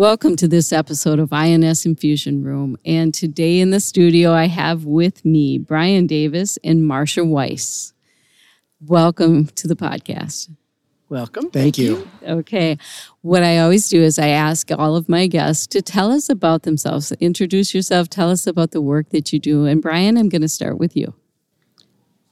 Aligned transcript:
Welcome 0.00 0.36
to 0.36 0.48
this 0.48 0.72
episode 0.72 1.18
of 1.18 1.30
INS 1.30 1.84
Infusion 1.84 2.42
Room. 2.42 2.78
And 2.86 3.12
today 3.12 3.60
in 3.60 3.68
the 3.68 3.80
studio, 3.80 4.32
I 4.32 4.46
have 4.46 4.86
with 4.86 5.26
me 5.26 5.58
Brian 5.58 6.06
Davis 6.06 6.58
and 6.64 6.86
Marcia 6.86 7.22
Wise. 7.22 7.92
Welcome 8.80 9.48
to 9.48 9.68
the 9.68 9.76
podcast. 9.76 10.48
Welcome. 11.10 11.50
Thank, 11.50 11.76
Thank 11.76 11.78
you. 11.78 12.08
you. 12.22 12.28
Okay. 12.28 12.78
What 13.20 13.42
I 13.42 13.58
always 13.58 13.90
do 13.90 14.00
is 14.00 14.18
I 14.18 14.28
ask 14.28 14.70
all 14.72 14.96
of 14.96 15.06
my 15.06 15.26
guests 15.26 15.66
to 15.66 15.82
tell 15.82 16.10
us 16.10 16.30
about 16.30 16.62
themselves. 16.62 17.12
Introduce 17.20 17.74
yourself, 17.74 18.08
tell 18.08 18.30
us 18.30 18.46
about 18.46 18.70
the 18.70 18.80
work 18.80 19.10
that 19.10 19.34
you 19.34 19.38
do. 19.38 19.66
And 19.66 19.82
Brian, 19.82 20.16
I'm 20.16 20.30
going 20.30 20.40
to 20.40 20.48
start 20.48 20.78
with 20.78 20.96
you. 20.96 21.12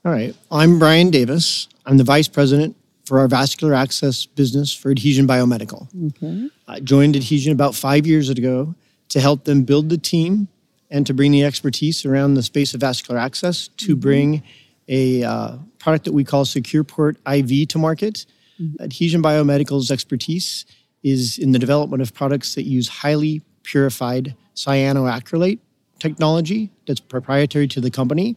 All 0.06 0.12
right. 0.12 0.34
I'm 0.50 0.78
Brian 0.78 1.10
Davis. 1.10 1.68
I'm 1.84 1.98
the 1.98 2.04
Vice 2.04 2.28
President 2.28 2.77
for 3.08 3.18
our 3.18 3.26
vascular 3.26 3.72
access 3.72 4.26
business 4.26 4.70
for 4.70 4.90
Adhesion 4.90 5.26
Biomedical. 5.26 5.88
Okay. 6.08 6.50
I 6.68 6.80
joined 6.80 7.16
Adhesion 7.16 7.52
about 7.52 7.74
five 7.74 8.06
years 8.06 8.28
ago 8.28 8.74
to 9.08 9.18
help 9.18 9.44
them 9.44 9.62
build 9.62 9.88
the 9.88 9.96
team 9.96 10.46
and 10.90 11.06
to 11.06 11.14
bring 11.14 11.32
the 11.32 11.42
expertise 11.42 12.04
around 12.04 12.34
the 12.34 12.42
space 12.42 12.74
of 12.74 12.82
vascular 12.82 13.18
access 13.18 13.68
to 13.78 13.92
mm-hmm. 13.92 14.00
bring 14.00 14.42
a 14.88 15.24
uh, 15.24 15.56
product 15.78 16.04
that 16.04 16.12
we 16.12 16.22
call 16.22 16.44
SecurePort 16.44 17.16
IV 17.26 17.68
to 17.68 17.78
market. 17.78 18.26
Mm-hmm. 18.60 18.82
Adhesion 18.82 19.22
Biomedical's 19.22 19.90
expertise 19.90 20.66
is 21.02 21.38
in 21.38 21.52
the 21.52 21.58
development 21.58 22.02
of 22.02 22.12
products 22.12 22.56
that 22.56 22.64
use 22.64 22.88
highly 22.88 23.40
purified 23.62 24.36
cyanoacrylate 24.54 25.60
technology 25.98 26.70
that's 26.86 27.00
proprietary 27.00 27.68
to 27.68 27.80
the 27.80 27.90
company. 27.90 28.36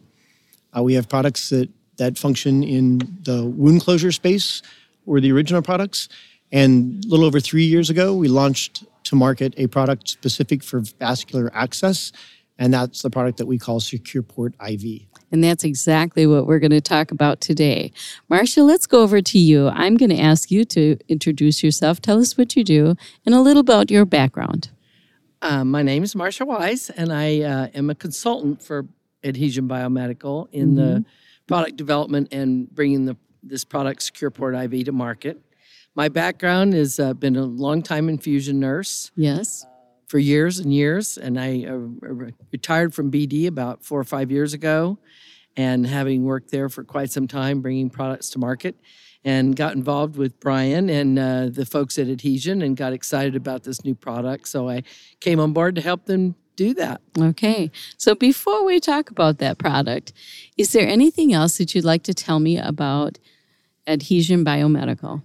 Uh, 0.74 0.82
we 0.82 0.94
have 0.94 1.10
products 1.10 1.50
that 1.50 1.68
that 2.02 2.18
function 2.18 2.64
in 2.64 2.98
the 3.22 3.44
wound 3.44 3.80
closure 3.80 4.10
space 4.10 4.60
were 5.06 5.20
the 5.20 5.30
original 5.30 5.62
products. 5.62 6.08
And 6.50 7.04
a 7.04 7.08
little 7.08 7.24
over 7.24 7.38
three 7.38 7.64
years 7.64 7.90
ago, 7.90 8.14
we 8.14 8.26
launched 8.26 8.84
to 9.04 9.14
market 9.14 9.54
a 9.56 9.68
product 9.68 10.08
specific 10.08 10.64
for 10.64 10.80
vascular 10.98 11.50
access. 11.54 12.10
And 12.58 12.74
that's 12.74 13.02
the 13.02 13.10
product 13.10 13.38
that 13.38 13.46
we 13.46 13.56
call 13.56 13.80
SecurePort 13.80 14.54
IV. 14.60 15.06
And 15.30 15.42
that's 15.42 15.64
exactly 15.64 16.26
what 16.26 16.46
we're 16.46 16.58
going 16.58 16.72
to 16.72 16.80
talk 16.80 17.12
about 17.12 17.40
today. 17.40 17.92
Marcia, 18.28 18.64
let's 18.64 18.86
go 18.86 19.02
over 19.02 19.22
to 19.22 19.38
you. 19.38 19.68
I'm 19.68 19.96
going 19.96 20.10
to 20.10 20.20
ask 20.20 20.50
you 20.50 20.64
to 20.66 20.98
introduce 21.08 21.62
yourself, 21.62 22.02
tell 22.02 22.20
us 22.20 22.36
what 22.36 22.56
you 22.56 22.64
do, 22.64 22.96
and 23.24 23.34
a 23.34 23.40
little 23.40 23.60
about 23.60 23.90
your 23.90 24.04
background. 24.04 24.70
Uh, 25.40 25.64
my 25.64 25.82
name 25.82 26.02
is 26.02 26.14
Marcia 26.14 26.44
Wise, 26.44 26.90
and 26.90 27.12
I 27.12 27.40
uh, 27.42 27.68
am 27.74 27.90
a 27.90 27.94
consultant 27.94 28.60
for 28.60 28.86
Adhesion 29.24 29.68
Biomedical 29.68 30.48
in 30.52 30.74
mm-hmm. 30.74 30.76
the 30.76 31.04
product 31.52 31.76
development 31.76 32.32
and 32.32 32.74
bringing 32.74 33.04
the, 33.04 33.14
this 33.42 33.62
product, 33.62 34.00
SecurePort 34.00 34.72
IV, 34.72 34.86
to 34.86 34.92
market. 34.92 35.38
My 35.94 36.08
background 36.08 36.72
has 36.72 36.98
uh, 36.98 37.12
been 37.12 37.36
a 37.36 37.44
long 37.44 37.82
time 37.82 38.08
infusion 38.08 38.58
nurse. 38.58 39.10
Yes. 39.16 39.66
For 40.08 40.18
years 40.18 40.58
and 40.58 40.72
years. 40.72 41.18
And 41.18 41.38
I 41.38 41.66
uh, 41.68 41.76
retired 42.50 42.94
from 42.94 43.10
BD 43.10 43.46
about 43.48 43.84
four 43.84 44.00
or 44.00 44.04
five 44.04 44.30
years 44.30 44.54
ago. 44.54 44.98
And 45.54 45.86
having 45.86 46.24
worked 46.24 46.50
there 46.50 46.70
for 46.70 46.84
quite 46.84 47.10
some 47.10 47.28
time, 47.28 47.60
bringing 47.60 47.90
products 47.90 48.30
to 48.30 48.38
market, 48.38 48.74
and 49.22 49.54
got 49.54 49.74
involved 49.74 50.16
with 50.16 50.40
Brian 50.40 50.88
and 50.88 51.18
uh, 51.18 51.48
the 51.50 51.66
folks 51.66 51.98
at 51.98 52.08
Adhesion 52.08 52.62
and 52.62 52.74
got 52.74 52.94
excited 52.94 53.36
about 53.36 53.62
this 53.62 53.84
new 53.84 53.94
product. 53.94 54.48
So 54.48 54.70
I 54.70 54.84
came 55.20 55.38
on 55.38 55.52
board 55.52 55.74
to 55.74 55.82
help 55.82 56.06
them 56.06 56.34
do 56.56 56.74
that. 56.74 57.00
Okay. 57.18 57.70
So 57.96 58.14
before 58.14 58.64
we 58.64 58.80
talk 58.80 59.10
about 59.10 59.38
that 59.38 59.58
product, 59.58 60.12
is 60.56 60.72
there 60.72 60.86
anything 60.86 61.32
else 61.32 61.58
that 61.58 61.74
you'd 61.74 61.84
like 61.84 62.02
to 62.04 62.14
tell 62.14 62.40
me 62.40 62.58
about 62.58 63.18
Adhesion 63.86 64.44
Biomedical? 64.44 65.22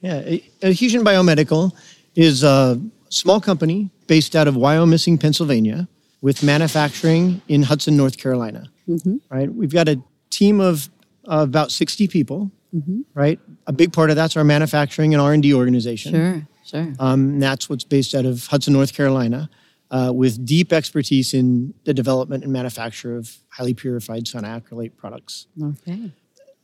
Yeah, 0.00 0.38
Adhesion 0.62 1.04
Biomedical 1.04 1.72
is 2.14 2.44
a 2.44 2.80
small 3.08 3.40
company 3.40 3.90
based 4.06 4.36
out 4.36 4.46
of 4.46 4.54
Wyomissing, 4.54 5.20
Pennsylvania, 5.20 5.88
with 6.20 6.42
manufacturing 6.42 7.40
in 7.48 7.62
Hudson, 7.62 7.96
North 7.96 8.18
Carolina. 8.18 8.70
Mm-hmm. 8.88 9.16
Right? 9.30 9.52
We've 9.52 9.72
got 9.72 9.88
a 9.88 10.00
team 10.30 10.60
of 10.60 10.88
uh, 11.28 11.38
about 11.40 11.72
60 11.72 12.08
people, 12.08 12.50
mm-hmm. 12.74 13.00
right? 13.14 13.40
A 13.66 13.72
big 13.72 13.92
part 13.92 14.10
of 14.10 14.16
that's 14.16 14.36
our 14.36 14.44
manufacturing 14.44 15.12
and 15.14 15.20
R&D 15.20 15.52
organization. 15.54 16.12
Sure, 16.12 16.46
sure. 16.64 16.94
Um, 16.98 17.40
that's 17.40 17.68
what's 17.68 17.84
based 17.84 18.14
out 18.14 18.24
of 18.24 18.46
Hudson, 18.46 18.72
North 18.72 18.94
Carolina 18.94 19.50
uh, 19.90 20.12
with 20.14 20.44
deep 20.44 20.72
expertise 20.72 21.34
in 21.34 21.74
the 21.84 21.94
development 21.94 22.44
and 22.44 22.52
manufacture 22.52 23.16
of 23.16 23.38
highly 23.48 23.74
purified 23.74 24.24
cyanoacrylate 24.24 24.96
products. 24.96 25.46
Okay. 25.62 26.10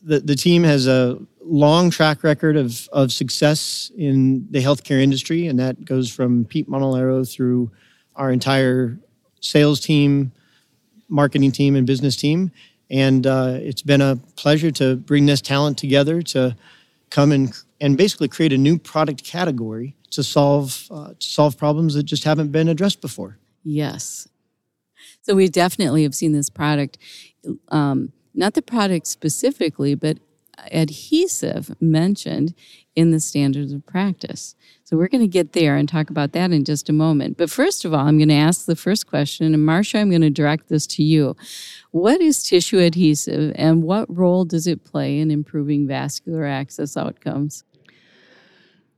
The, 0.05 0.19
the 0.19 0.35
team 0.35 0.65
has 0.65 0.89
a 0.89 1.19
long 1.41 1.91
track 1.91 2.25
record 2.25 2.57
of, 2.57 2.89
of 2.93 3.13
success 3.13 3.93
in 3.97 4.49
the 4.51 4.61
healthcare 4.61 5.01
industry, 5.01 5.47
and 5.47 5.59
that 5.61 5.85
goes 5.85 6.11
from 6.11 6.45
Pete 6.45 6.69
Monolero 6.69 7.31
through 7.31 7.71
our 8.17 8.33
entire 8.33 8.99
sales 9.41 9.81
team, 9.81 10.33
marketing 11.09 11.53
team, 11.53 11.77
and 11.77 11.87
business 11.87 12.17
team. 12.17 12.51
And 12.91 13.27
uh, 13.27 13.59
it's 13.61 13.83
been 13.83 14.01
a 14.01 14.17
pleasure 14.37 14.71
to 14.73 14.97
bring 14.97 15.27
this 15.27 15.41
talent 15.41 15.79
together 15.79 16.21
to 16.23 16.57
come 17.11 17.31
and, 17.31 17.53
and 17.81 17.97
basically 17.97 18.29
create 18.29 18.53
a 18.53 18.59
new 18.59 18.79
product 18.79 19.23
category 19.25 19.95
to 20.13 20.23
solve 20.23 20.89
uh, 20.91 21.09
to 21.09 21.27
solve 21.27 21.59
problems 21.59 21.95
that 21.95 22.05
just 22.05 22.25
haven't 22.25 22.53
been 22.53 22.69
addressed 22.69 23.01
before. 23.01 23.39
Yes. 23.65 24.29
So 25.23 25.35
we 25.35 25.49
definitely 25.49 26.03
have 26.03 26.15
seen 26.15 26.33
this 26.33 26.51
product, 26.51 26.99
um, 27.69 28.13
not 28.35 28.55
the 28.55 28.63
product 28.63 29.07
specifically, 29.07 29.95
but 29.95 30.19
adhesive 30.71 31.75
mentioned 31.81 32.55
in 32.95 33.11
the 33.11 33.21
standards 33.21 33.73
of 33.73 33.87
practice. 33.87 34.55
So 34.85 34.97
we're 34.97 35.09
going 35.09 35.23
to 35.23 35.29
get 35.29 35.53
there 35.53 35.77
and 35.77 35.89
talk 35.89 36.11
about 36.11 36.33
that 36.33 36.53
in 36.53 36.65
just 36.65 36.89
a 36.89 36.93
moment. 36.93 37.39
But 37.39 37.51
first 37.51 37.85
of 37.85 37.95
all, 37.95 38.07
I'm 38.07 38.19
going 38.19 38.29
to 38.29 38.35
ask 38.35 38.67
the 38.67 38.77
first 38.77 39.07
question, 39.07 39.55
and 39.55 39.65
Marcia, 39.65 39.99
I'm 39.99 40.11
going 40.11 40.23
to 40.23 40.31
direct 40.31 40.69
this 40.69 40.87
to 40.89 41.03
you. 41.03 41.35
What 41.91 42.21
is 42.21 42.43
tissue 42.43 42.79
adhesive, 42.79 43.53
and 43.57 43.83
what 43.83 44.15
role 44.15 44.45
does 44.45 44.67
it 44.67 44.85
play 44.85 45.19
in 45.19 45.31
improving 45.31 45.87
vascular 45.87 46.45
access 46.45 46.97
outcomes? 46.97 47.65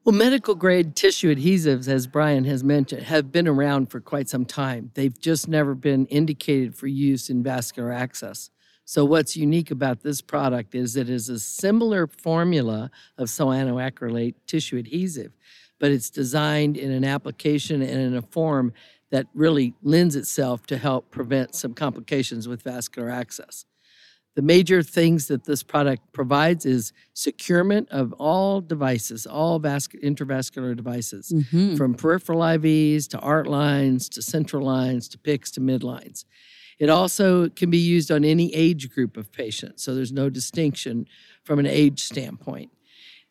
Well, 0.05 0.15
medical 0.15 0.55
grade 0.55 0.97
tissue 0.97 1.35
adhesives, 1.35 1.89
as 1.89 2.07
Brian 2.07 2.45
has 2.45 2.63
mentioned, 2.63 3.05
have 3.05 3.33
been 3.33 3.49
around 3.49 3.91
for 3.91 4.01
quite 4.01 4.29
some 4.29 4.45
time. 4.45 4.91
They've 4.93 5.19
just 5.19 5.49
never 5.49 5.75
been 5.75 6.05
indicated 6.07 6.75
for 6.77 6.89
use 6.89 7.31
in 7.31 7.43
vascular 7.43 7.91
access. 7.91 8.51
So, 8.85 9.07
what's 9.07 9.35
unique 9.35 9.71
about 9.71 10.03
this 10.03 10.21
product 10.21 10.75
is 10.75 10.95
it 10.95 11.09
is 11.09 11.31
a 11.31 11.39
similar 11.39 12.07
formula 12.07 12.91
of 13.17 13.29
cyanoacrylate 13.29 14.35
tissue 14.47 14.77
adhesive, 14.77 15.33
but 15.79 15.91
it's 15.91 16.11
designed 16.11 16.77
in 16.77 16.91
an 16.91 17.07
application 17.07 17.81
and 17.81 17.99
in 17.99 18.15
a 18.15 18.21
form 18.21 18.75
that 19.09 19.27
really 19.33 19.73
lends 19.83 20.17
itself 20.17 20.67
to 20.67 20.77
help 20.77 21.11
prevent 21.11 21.55
some 21.55 21.73
complications 21.73 22.47
with 22.47 22.61
vascular 22.61 23.09
access. 23.09 23.65
The 24.35 24.43
major 24.43 24.83
things 24.83 25.29
that 25.29 25.45
this 25.45 25.63
product 25.63 26.13
provides 26.13 26.67
is 26.67 26.93
securement 27.13 27.89
of 27.91 28.13
all 28.15 28.61
devices, 28.61 29.27
all 29.27 29.61
vasc- 29.61 30.03
intravascular 30.03 30.77
devices, 30.77 31.33
mm-hmm. 31.33 31.77
from 31.77 31.95
peripheral 31.95 32.41
IVs 32.41 33.07
to 33.09 33.19
art 33.21 33.47
lines 33.47 34.09
to 34.11 34.23
central 34.23 34.65
lines 34.65 35.09
to 35.11 35.19
PICCs 35.19 35.53
to 35.53 35.61
midlines. 35.61 36.25
It 36.81 36.91
also 36.91 37.49
can 37.49 37.71
be 37.71 37.79
used 37.79 38.11
on 38.11 38.25
any 38.25 38.53
age 38.53 38.91
group 38.93 39.17
of 39.17 39.31
patients, 39.31 39.85
so 39.85 39.95
there's 39.95 40.13
no 40.13 40.29
distinction 40.29 41.07
from 41.45 41.61
an 41.61 41.67
age 41.67 42.03
standpoint. 42.03 42.73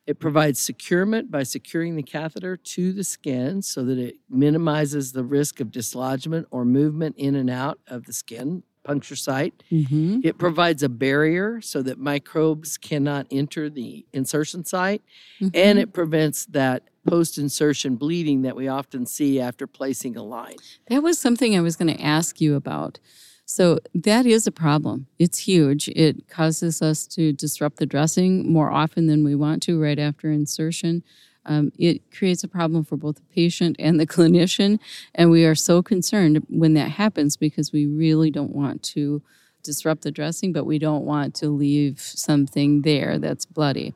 It 0.05 0.19
provides 0.19 0.61
securement 0.61 1.31
by 1.31 1.43
securing 1.43 1.95
the 1.95 2.03
catheter 2.03 2.57
to 2.57 2.93
the 2.93 3.03
skin 3.03 3.61
so 3.61 3.83
that 3.85 3.97
it 3.97 4.15
minimizes 4.29 5.11
the 5.11 5.23
risk 5.23 5.59
of 5.59 5.71
dislodgement 5.71 6.47
or 6.51 6.65
movement 6.65 7.15
in 7.17 7.35
and 7.35 7.49
out 7.49 7.79
of 7.87 8.05
the 8.05 8.13
skin 8.13 8.63
puncture 8.83 9.15
site. 9.15 9.63
Mm-hmm. 9.71 10.21
It 10.23 10.37
provides 10.37 10.83
a 10.83 10.89
barrier 10.89 11.61
so 11.61 11.81
that 11.81 11.99
microbes 11.99 12.77
cannot 12.77 13.27
enter 13.31 13.69
the 13.69 14.05
insertion 14.13 14.65
site, 14.65 15.01
mm-hmm. 15.41 15.49
and 15.53 15.79
it 15.79 15.93
prevents 15.93 16.45
that 16.47 16.83
post 17.07 17.37
insertion 17.37 17.95
bleeding 17.95 18.43
that 18.43 18.55
we 18.55 18.67
often 18.67 19.05
see 19.05 19.39
after 19.39 19.67
placing 19.67 20.15
a 20.15 20.23
line. 20.23 20.55
That 20.87 21.03
was 21.03 21.19
something 21.19 21.55
I 21.55 21.61
was 21.61 21.75
going 21.75 21.93
to 21.93 22.01
ask 22.01 22.39
you 22.39 22.55
about. 22.55 22.99
So 23.45 23.79
that 23.93 24.25
is 24.25 24.47
a 24.47 24.51
problem. 24.51 25.07
It's 25.19 25.39
huge. 25.39 25.89
It 25.89 26.29
causes 26.29 26.81
us 26.81 27.05
to 27.07 27.33
disrupt 27.33 27.77
the 27.77 27.85
dressing 27.85 28.51
more 28.51 28.71
often 28.71 29.07
than 29.07 29.23
we 29.23 29.35
want 29.35 29.61
to 29.63 29.81
right 29.81 29.99
after 29.99 30.31
insertion. 30.31 31.03
Um, 31.45 31.71
it 31.77 32.01
creates 32.11 32.43
a 32.43 32.47
problem 32.47 32.83
for 32.83 32.97
both 32.97 33.15
the 33.15 33.33
patient 33.33 33.75
and 33.79 33.99
the 33.99 34.07
clinician. 34.15 34.79
And 35.15 35.29
we 35.29 35.45
are 35.45 35.55
so 35.55 35.81
concerned 35.81 36.45
when 36.49 36.73
that 36.75 36.91
happens 36.91 37.37
because 37.37 37.71
we 37.71 37.85
really 37.85 38.31
don't 38.31 38.55
want 38.55 38.83
to 38.83 39.21
disrupt 39.63 40.03
the 40.03 40.11
dressing, 40.11 40.51
but 40.53 40.65
we 40.65 40.77
don't 40.77 41.05
want 41.05 41.35
to 41.35 41.49
leave 41.49 41.99
something 41.99 42.81
there 42.81 43.17
that's 43.17 43.45
bloody. 43.45 43.93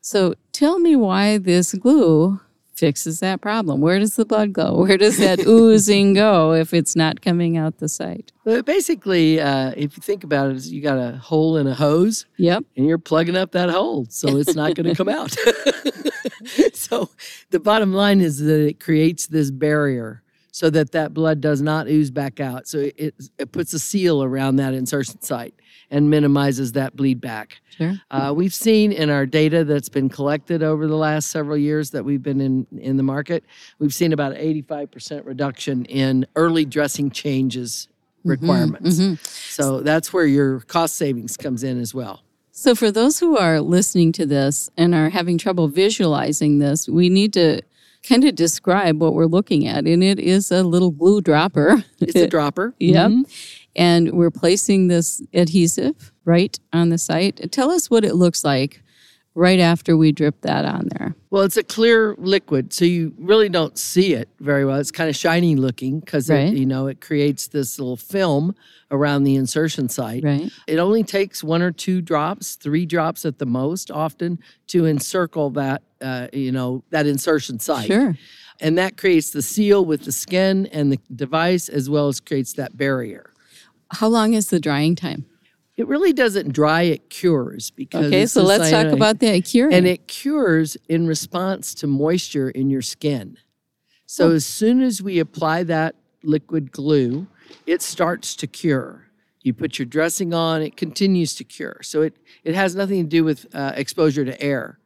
So 0.00 0.34
tell 0.52 0.78
me 0.78 0.96
why 0.96 1.38
this 1.38 1.74
glue 1.74 2.40
fixes 2.80 3.20
that 3.20 3.42
problem. 3.42 3.82
Where 3.82 3.98
does 3.98 4.16
the 4.16 4.24
blood 4.24 4.54
go? 4.54 4.74
Where 4.74 4.96
does 4.96 5.18
that 5.18 5.40
oozing 5.46 6.14
go 6.14 6.54
if 6.54 6.72
it's 6.72 6.96
not 6.96 7.20
coming 7.20 7.58
out 7.58 7.76
the 7.76 7.88
site? 7.90 8.32
But 8.44 8.64
basically, 8.64 9.38
uh, 9.38 9.74
if 9.76 9.96
you 9.96 10.00
think 10.00 10.24
about 10.24 10.50
it, 10.50 10.64
you 10.64 10.80
got 10.80 10.96
a 10.96 11.18
hole 11.18 11.58
in 11.58 11.66
a 11.66 11.74
hose. 11.74 12.24
Yep. 12.38 12.64
And 12.76 12.86
you're 12.86 12.96
plugging 12.96 13.36
up 13.36 13.52
that 13.52 13.68
hole, 13.68 14.06
so 14.08 14.38
it's 14.38 14.54
not 14.54 14.74
going 14.74 14.86
to 14.88 14.94
come 14.94 15.10
out. 15.10 15.36
So 16.90 17.10
the 17.50 17.60
bottom 17.60 17.92
line 17.92 18.20
is 18.20 18.38
that 18.38 18.66
it 18.66 18.80
creates 18.80 19.26
this 19.26 19.50
barrier 19.50 20.22
so 20.52 20.68
that 20.70 20.92
that 20.92 21.14
blood 21.14 21.40
does 21.40 21.62
not 21.62 21.86
ooze 21.86 22.10
back 22.10 22.40
out. 22.40 22.66
So 22.66 22.90
it, 22.96 23.14
it 23.38 23.52
puts 23.52 23.72
a 23.72 23.78
seal 23.78 24.22
around 24.22 24.56
that 24.56 24.74
insertion 24.74 25.22
site 25.22 25.54
and 25.90 26.10
minimizes 26.10 26.72
that 26.72 26.96
bleed 26.96 27.20
back. 27.20 27.60
Sure. 27.70 27.94
Uh, 28.10 28.32
we've 28.34 28.54
seen 28.54 28.92
in 28.92 29.10
our 29.10 29.26
data 29.26 29.64
that's 29.64 29.88
been 29.88 30.08
collected 30.08 30.62
over 30.62 30.86
the 30.86 30.96
last 30.96 31.30
several 31.30 31.56
years 31.56 31.90
that 31.90 32.04
we've 32.04 32.22
been 32.22 32.40
in, 32.40 32.66
in 32.78 32.96
the 32.96 33.02
market, 33.02 33.44
we've 33.78 33.94
seen 33.94 34.12
about 34.12 34.34
85% 34.34 35.24
reduction 35.24 35.84
in 35.86 36.26
early 36.36 36.64
dressing 36.64 37.10
changes 37.10 37.88
requirements. 38.24 38.98
Mm-hmm. 38.98 39.14
So 39.24 39.80
that's 39.80 40.12
where 40.12 40.26
your 40.26 40.60
cost 40.60 40.96
savings 40.96 41.36
comes 41.36 41.64
in 41.64 41.80
as 41.80 41.94
well. 41.94 42.22
So, 42.60 42.74
for 42.74 42.90
those 42.90 43.18
who 43.18 43.38
are 43.38 43.58
listening 43.62 44.12
to 44.12 44.26
this 44.26 44.68
and 44.76 44.94
are 44.94 45.08
having 45.08 45.38
trouble 45.38 45.68
visualizing 45.68 46.58
this, 46.58 46.90
we 46.90 47.08
need 47.08 47.32
to 47.32 47.62
kind 48.06 48.22
of 48.22 48.34
describe 48.34 49.00
what 49.00 49.14
we're 49.14 49.24
looking 49.24 49.66
at. 49.66 49.86
And 49.86 50.04
it 50.04 50.18
is 50.18 50.50
a 50.52 50.62
little 50.62 50.90
glue 50.90 51.22
dropper. 51.22 51.82
It's 52.00 52.14
a 52.14 52.26
dropper. 52.36 52.74
Yep. 52.78 53.10
Mhm. 53.12 53.56
And 53.76 54.12
we're 54.12 54.30
placing 54.30 54.88
this 54.88 55.22
adhesive 55.32 56.12
right 56.26 56.60
on 56.70 56.90
the 56.90 56.98
site. 56.98 57.50
Tell 57.50 57.70
us 57.70 57.88
what 57.88 58.04
it 58.04 58.16
looks 58.16 58.44
like 58.44 58.82
right 59.40 59.58
after 59.60 59.96
we 59.96 60.12
drip 60.12 60.40
that 60.42 60.64
on 60.64 60.88
there. 60.96 61.14
Well, 61.30 61.42
it's 61.44 61.56
a 61.56 61.62
clear 61.62 62.14
liquid, 62.18 62.72
so 62.72 62.84
you 62.84 63.14
really 63.18 63.48
don't 63.48 63.78
see 63.78 64.12
it 64.14 64.28
very 64.40 64.64
well. 64.64 64.76
It's 64.78 64.90
kind 64.90 65.08
of 65.08 65.16
shiny 65.16 65.56
looking 65.56 66.00
because 66.00 66.28
Right. 66.28 66.52
you 66.52 66.66
know 66.66 66.86
it 66.88 67.00
creates 67.00 67.48
this 67.48 67.78
little 67.78 67.96
film 67.96 68.54
around 68.90 69.24
the 69.24 69.36
insertion 69.36 69.88
site. 69.88 70.22
Right. 70.24 70.50
It 70.66 70.78
only 70.78 71.02
takes 71.04 71.42
one 71.42 71.62
or 71.62 71.72
two 71.72 72.00
drops, 72.02 72.56
three 72.56 72.84
drops 72.84 73.24
at 73.24 73.38
the 73.38 73.46
most, 73.46 73.90
often 73.90 74.38
to 74.68 74.86
encircle 74.86 75.50
that 75.50 75.82
uh, 76.02 76.26
you 76.32 76.52
know 76.52 76.82
that 76.90 77.06
insertion 77.06 77.58
site. 77.60 77.86
Sure. 77.86 78.16
and 78.60 78.76
that 78.76 78.96
creates 78.98 79.30
the 79.30 79.40
seal 79.42 79.84
with 79.84 80.04
the 80.04 80.12
skin 80.12 80.66
and 80.72 80.92
the 80.92 80.98
device, 81.14 81.68
as 81.70 81.88
well 81.88 82.08
as 82.08 82.20
creates 82.20 82.52
that 82.54 82.76
barrier. 82.76 83.32
How 83.92 84.08
long 84.08 84.34
is 84.34 84.50
the 84.50 84.60
drying 84.60 84.94
time? 84.96 85.24
It 85.80 85.88
really 85.88 86.12
doesn't 86.12 86.52
dry; 86.52 86.82
it 86.82 87.08
cures 87.08 87.70
because. 87.70 88.08
Okay, 88.08 88.26
so 88.26 88.42
let's 88.42 88.70
talk 88.70 88.88
about 88.88 89.20
that 89.20 89.46
curing. 89.46 89.72
and 89.72 89.86
it 89.86 90.06
cures 90.08 90.76
in 90.90 91.06
response 91.06 91.74
to 91.76 91.86
moisture 91.86 92.50
in 92.50 92.68
your 92.68 92.82
skin. 92.82 93.38
So 94.04 94.28
Oh. 94.28 94.32
as 94.34 94.44
soon 94.44 94.82
as 94.82 95.00
we 95.00 95.18
apply 95.18 95.62
that 95.62 95.94
liquid 96.22 96.70
glue, 96.70 97.28
it 97.66 97.80
starts 97.80 98.36
to 98.36 98.46
cure. 98.46 99.06
You 99.42 99.54
put 99.54 99.78
your 99.78 99.86
dressing 99.86 100.34
on, 100.34 100.60
it 100.60 100.76
continues 100.76 101.34
to 101.36 101.44
cure. 101.44 101.80
So 101.82 102.02
it 102.02 102.14
it 102.44 102.54
has 102.54 102.76
nothing 102.76 103.02
to 103.04 103.08
do 103.08 103.24
with 103.24 103.46
uh, 103.54 103.72
exposure 103.74 104.26
to 104.26 104.38
air. 104.38 104.80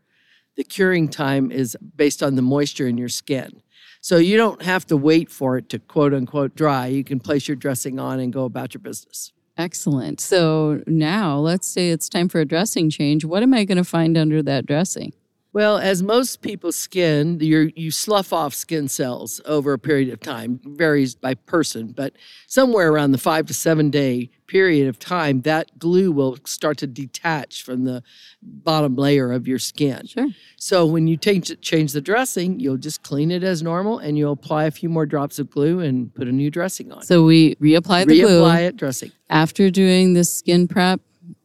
The 0.54 0.62
curing 0.62 1.08
time 1.08 1.50
is 1.50 1.76
based 1.96 2.22
on 2.22 2.36
the 2.36 2.42
moisture 2.42 2.86
in 2.86 2.98
your 2.98 3.08
skin. 3.08 3.62
So 4.00 4.18
you 4.18 4.36
don't 4.36 4.62
have 4.62 4.86
to 4.86 4.96
wait 4.96 5.28
for 5.28 5.56
it 5.58 5.68
to 5.70 5.80
quote 5.80 6.14
unquote 6.14 6.54
dry. 6.54 6.86
You 6.86 7.02
can 7.02 7.18
place 7.18 7.48
your 7.48 7.56
dressing 7.56 7.98
on 7.98 8.20
and 8.20 8.32
go 8.32 8.44
about 8.44 8.74
your 8.74 8.80
business. 8.80 9.32
Excellent. 9.56 10.20
So 10.20 10.82
now 10.86 11.38
let's 11.38 11.66
say 11.68 11.90
it's 11.90 12.08
time 12.08 12.28
for 12.28 12.40
a 12.40 12.44
dressing 12.44 12.90
change. 12.90 13.24
What 13.24 13.42
am 13.42 13.54
I 13.54 13.64
going 13.64 13.78
to 13.78 13.84
find 13.84 14.16
under 14.16 14.42
that 14.42 14.66
dressing? 14.66 15.12
Well, 15.54 15.78
as 15.78 16.02
most 16.02 16.42
people's 16.42 16.74
skin, 16.74 17.38
you 17.40 17.70
you 17.76 17.92
slough 17.92 18.32
off 18.32 18.52
skin 18.54 18.88
cells 18.88 19.40
over 19.46 19.72
a 19.72 19.78
period 19.78 20.12
of 20.12 20.18
time. 20.18 20.60
Varies 20.64 21.14
by 21.14 21.34
person, 21.34 21.92
but 21.96 22.12
somewhere 22.48 22.90
around 22.90 23.12
the 23.12 23.18
five 23.18 23.46
to 23.46 23.54
seven 23.54 23.88
day 23.88 24.30
period 24.48 24.88
of 24.88 24.98
time, 24.98 25.42
that 25.42 25.78
glue 25.78 26.10
will 26.10 26.36
start 26.44 26.76
to 26.78 26.86
detach 26.88 27.62
from 27.62 27.84
the 27.84 28.02
bottom 28.42 28.96
layer 28.96 29.30
of 29.32 29.46
your 29.46 29.60
skin. 29.60 30.04
Sure. 30.06 30.28
So 30.56 30.84
when 30.84 31.06
you 31.06 31.16
change 31.16 31.52
change 31.60 31.92
the 31.92 32.00
dressing, 32.00 32.58
you'll 32.58 32.76
just 32.76 33.04
clean 33.04 33.30
it 33.30 33.44
as 33.44 33.62
normal, 33.62 33.98
and 34.00 34.18
you'll 34.18 34.32
apply 34.32 34.64
a 34.64 34.72
few 34.72 34.88
more 34.88 35.06
drops 35.06 35.38
of 35.38 35.50
glue 35.50 35.78
and 35.78 36.12
put 36.16 36.26
a 36.26 36.32
new 36.32 36.50
dressing 36.50 36.90
on. 36.90 37.02
So 37.04 37.22
we 37.24 37.54
reapply 37.56 38.06
the 38.06 38.20
glue 38.20 38.42
Reapply 38.42 38.60
it, 38.70 38.76
dressing. 38.76 39.12
after 39.30 39.70
doing 39.70 40.14
the 40.14 40.24
skin 40.24 40.66
prep, 40.66 41.00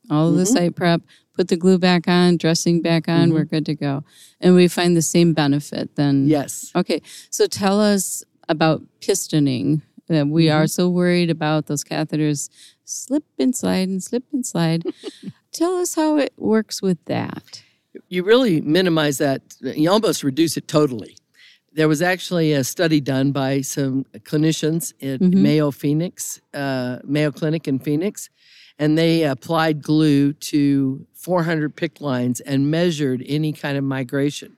all 0.09 0.29
of 0.29 0.35
the 0.35 0.43
Mm-hmm. 0.45 0.53
site 0.57 0.75
prep, 0.75 1.01
put 1.39 1.47
the 1.47 1.55
glue 1.55 1.77
back 1.77 2.05
on, 2.05 2.35
dressing 2.35 2.81
back 2.81 3.07
on, 3.07 3.31
we're 3.31 3.45
good 3.45 3.65
to 3.65 3.73
go. 3.73 4.03
And 4.41 4.55
we 4.55 4.67
find 4.67 4.97
the 4.97 5.01
same 5.01 5.33
benefit 5.33 5.95
then. 5.95 6.27
Yes. 6.27 6.69
Okay. 6.75 7.01
So 7.29 7.47
tell 7.47 7.79
us 7.79 8.25
about 8.49 8.81
pistoning. 8.99 9.81
Uh, 10.13 10.25
we 10.27 10.49
are 10.49 10.63
Mm-hmm. 10.63 10.81
so 10.81 10.89
worried 10.89 11.29
about 11.29 11.67
those 11.67 11.83
catheters 11.85 12.49
slip 12.83 13.23
and 13.37 13.55
slide 13.55 13.87
and 13.87 14.03
slip 14.03 14.25
and 14.33 14.45
slide. 14.45 14.83
tell 15.53 15.77
us 15.77 15.95
how 15.95 16.17
it 16.17 16.33
works 16.35 16.81
with 16.81 16.97
that. 17.05 17.63
you 18.09 18.21
really 18.23 18.59
minimize 18.59 19.17
that. 19.19 19.41
You 19.61 19.89
almost 19.89 20.23
reduce 20.25 20.57
it 20.57 20.67
totally. 20.67 21.15
There 21.71 21.87
was 21.87 22.01
actually 22.01 22.51
a 22.51 22.63
study 22.65 22.99
done 22.99 23.31
by 23.31 23.61
some 23.61 24.03
clinicians 24.29 24.91
at 25.01 25.21
Mayo 25.21 25.71
Phoenix, 25.71 26.41
uh, 26.53 26.97
Mayo 27.05 27.31
Clinic 27.31 27.65
in 27.67 27.79
Phoenix, 27.79 28.29
and 28.81 28.97
they 28.97 29.23
applied 29.23 29.81
glue 29.83 30.33
to 30.33 31.05
400 31.19 31.75
PICC 31.75 31.99
lines 31.99 32.39
and 32.39 32.71
measured 32.71 33.23
any 33.27 33.51
kind 33.51 33.77
of 33.77 33.83
migration. 33.83 34.55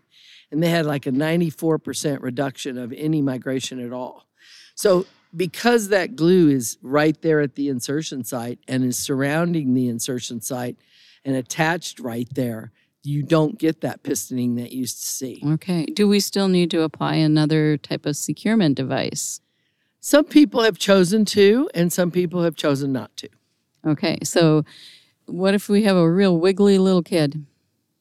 And 0.52 0.62
they 0.62 0.70
had 0.70 0.86
like 0.86 1.08
a 1.08 1.12
94% 1.12 2.22
reduction 2.22 2.78
of 2.78 2.94
any 2.96 3.22
migration 3.22 3.84
at 3.84 3.92
all. 3.92 4.28
So, 4.76 5.06
because 5.36 5.88
that 5.90 6.16
glue 6.16 6.50
is 6.50 6.78
right 6.82 7.20
there 7.22 7.40
at 7.40 7.56
the 7.56 7.70
insertion 7.70 8.24
site 8.24 8.60
and 8.68 8.84
is 8.84 8.98
surrounding 8.98 9.74
the 9.74 9.88
insertion 9.88 10.42
site 10.42 10.76
and 11.24 11.36
attached 11.36 12.00
right 12.00 12.28
there, 12.36 12.72
you 13.02 13.24
don't 13.24 13.58
get 13.58 13.82
that 13.82 14.04
pistoning 14.04 14.58
that 14.58 14.72
you 14.72 14.82
used 14.82 15.00
to 15.00 15.08
see. 15.08 15.42
Okay. 15.44 15.86
Do 15.86 16.08
we 16.08 16.20
still 16.20 16.50
need 16.50 16.70
to 16.72 16.82
apply 16.82 17.16
another 17.16 17.78
type 17.78 18.06
of 18.06 18.18
securement 18.18 18.76
device? 18.76 19.40
Some 20.02 20.26
people 20.26 20.62
have 20.64 20.78
chosen 20.78 21.26
to, 21.26 21.70
and 21.74 21.94
some 21.94 22.12
people 22.12 22.44
have 22.44 22.56
chosen 22.56 22.92
not 22.92 23.16
to. 23.18 23.30
Okay. 23.88 24.20
So 24.24 24.66
what 25.26 25.54
if 25.54 25.70
we 25.70 25.84
have 25.84 25.96
a 25.98 26.10
real 26.10 26.38
wiggly 26.38 26.78
little 26.78 27.04
kid? 27.04 27.46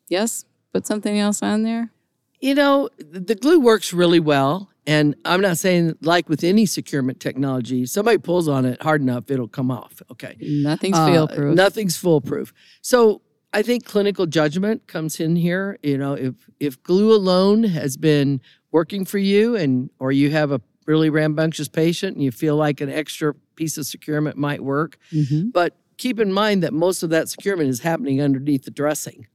Yes? 0.08 0.44
Put 0.72 0.86
something 0.86 1.18
else 1.18 1.42
on 1.42 1.62
there? 1.62 1.92
You 2.40 2.54
know, 2.54 2.88
the 2.98 3.34
glue 3.34 3.60
works 3.60 3.92
really 3.92 4.20
well. 4.20 4.70
And 4.86 5.14
I'm 5.24 5.40
not 5.40 5.58
saying 5.58 5.96
like 6.00 6.28
with 6.28 6.42
any 6.42 6.66
securement 6.66 7.20
technology, 7.20 7.86
somebody 7.86 8.18
pulls 8.18 8.48
on 8.48 8.64
it 8.64 8.80
hard 8.82 9.02
enough, 9.02 9.30
it'll 9.30 9.46
come 9.48 9.70
off. 9.70 10.02
Okay. 10.10 10.36
Nothing's 10.40 10.96
Uh, 10.96 11.06
fail-proof. 11.06 11.54
Nothing's 11.54 11.96
foolproof. 11.96 12.52
So 12.80 13.20
I 13.52 13.62
think 13.62 13.84
clinical 13.84 14.26
judgment 14.26 14.86
comes 14.86 15.20
in 15.20 15.36
here. 15.36 15.78
You 15.82 15.98
know, 15.98 16.14
if 16.14 16.34
if 16.60 16.82
glue 16.82 17.12
alone 17.14 17.64
has 17.64 17.96
been 17.96 18.40
working 18.72 19.04
for 19.04 19.18
you, 19.18 19.54
and 19.56 19.90
or 19.98 20.12
you 20.12 20.30
have 20.30 20.50
a 20.50 20.60
really 20.86 21.10
rambunctious 21.10 21.68
patient 21.68 22.16
and 22.16 22.24
you 22.24 22.30
feel 22.32 22.56
like 22.56 22.80
an 22.80 22.88
extra 22.88 23.34
piece 23.56 23.76
of 23.76 23.86
securement 23.86 24.36
might 24.36 24.62
work, 24.64 24.98
Mhm. 25.12 25.52
but 25.52 25.76
keep 26.00 26.18
in 26.18 26.32
mind 26.32 26.62
that 26.62 26.72
most 26.72 27.02
of 27.02 27.10
that 27.10 27.28
securement 27.28 27.68
is 27.68 27.80
happening 27.80 28.22
underneath 28.22 28.64
the 28.64 28.70
dressing. 28.70 29.26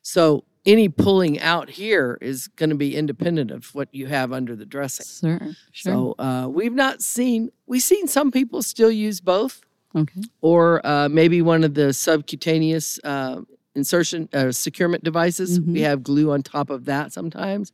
So 0.00 0.44
any 0.64 0.88
pulling 0.88 1.38
out 1.38 1.68
here 1.68 2.18
is 2.22 2.48
going 2.48 2.70
to 2.70 2.76
be 2.76 2.96
independent 2.96 3.50
of 3.50 3.74
what 3.74 3.88
you 3.92 4.06
have 4.06 4.32
under 4.32 4.56
the 4.56 4.64
dressing. 4.64 5.38
Sure. 5.38 5.50
Sure. 5.70 5.92
So 5.92 6.14
uh, 6.18 6.48
we've 6.48 6.72
not 6.72 7.02
seen 7.02 7.50
we've 7.66 7.82
seen 7.82 8.08
some 8.08 8.30
people 8.30 8.62
still 8.62 8.90
use 8.90 9.20
both 9.20 9.60
okay. 9.94 10.22
or 10.40 10.84
uh, 10.86 11.08
maybe 11.10 11.42
one 11.42 11.62
of 11.62 11.74
the 11.74 11.92
subcutaneous 11.92 12.98
uh, 13.04 13.42
insertion 13.74 14.30
uh, 14.32 14.50
securement 14.50 15.04
devices. 15.04 15.60
We 15.60 15.82
have 15.82 16.02
glue 16.02 16.32
on 16.32 16.42
top 16.42 16.70
of 16.70 16.86
that 16.86 17.12
sometimes. 17.12 17.72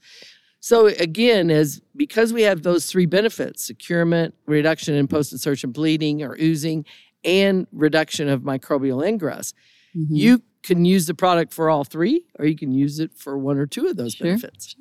So 0.60 0.86
again, 0.86 1.50
as 1.50 1.82
because 1.94 2.32
we 2.32 2.42
have 2.42 2.62
those 2.62 2.86
three 2.86 3.06
benefits: 3.06 3.62
securement, 3.62 4.34
reduction 4.46 4.94
in 4.94 5.06
post-insertion 5.06 5.72
bleeding 5.72 6.22
or 6.22 6.36
oozing, 6.40 6.86
and 7.24 7.66
reduction 7.72 8.28
of 8.28 8.42
microbial 8.42 9.06
ingress, 9.06 9.54
Mhm. 9.96 10.06
you 10.10 10.42
can 10.62 10.84
use 10.84 11.06
the 11.06 11.14
product 11.14 11.52
for 11.52 11.68
all 11.70 11.84
three, 11.84 12.24
or 12.38 12.46
you 12.46 12.56
can 12.56 12.72
use 12.72 12.98
it 12.98 13.12
for 13.14 13.36
one 13.38 13.58
or 13.58 13.66
two 13.66 13.86
of 13.86 13.96
those 13.96 14.14
Sure. 14.14 14.26
benefits. 14.28 14.74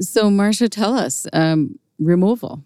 So, 0.00 0.30
Marcia, 0.30 0.68
tell 0.68 0.94
us 0.94 1.26
um, 1.32 1.78
removal. 1.98 2.64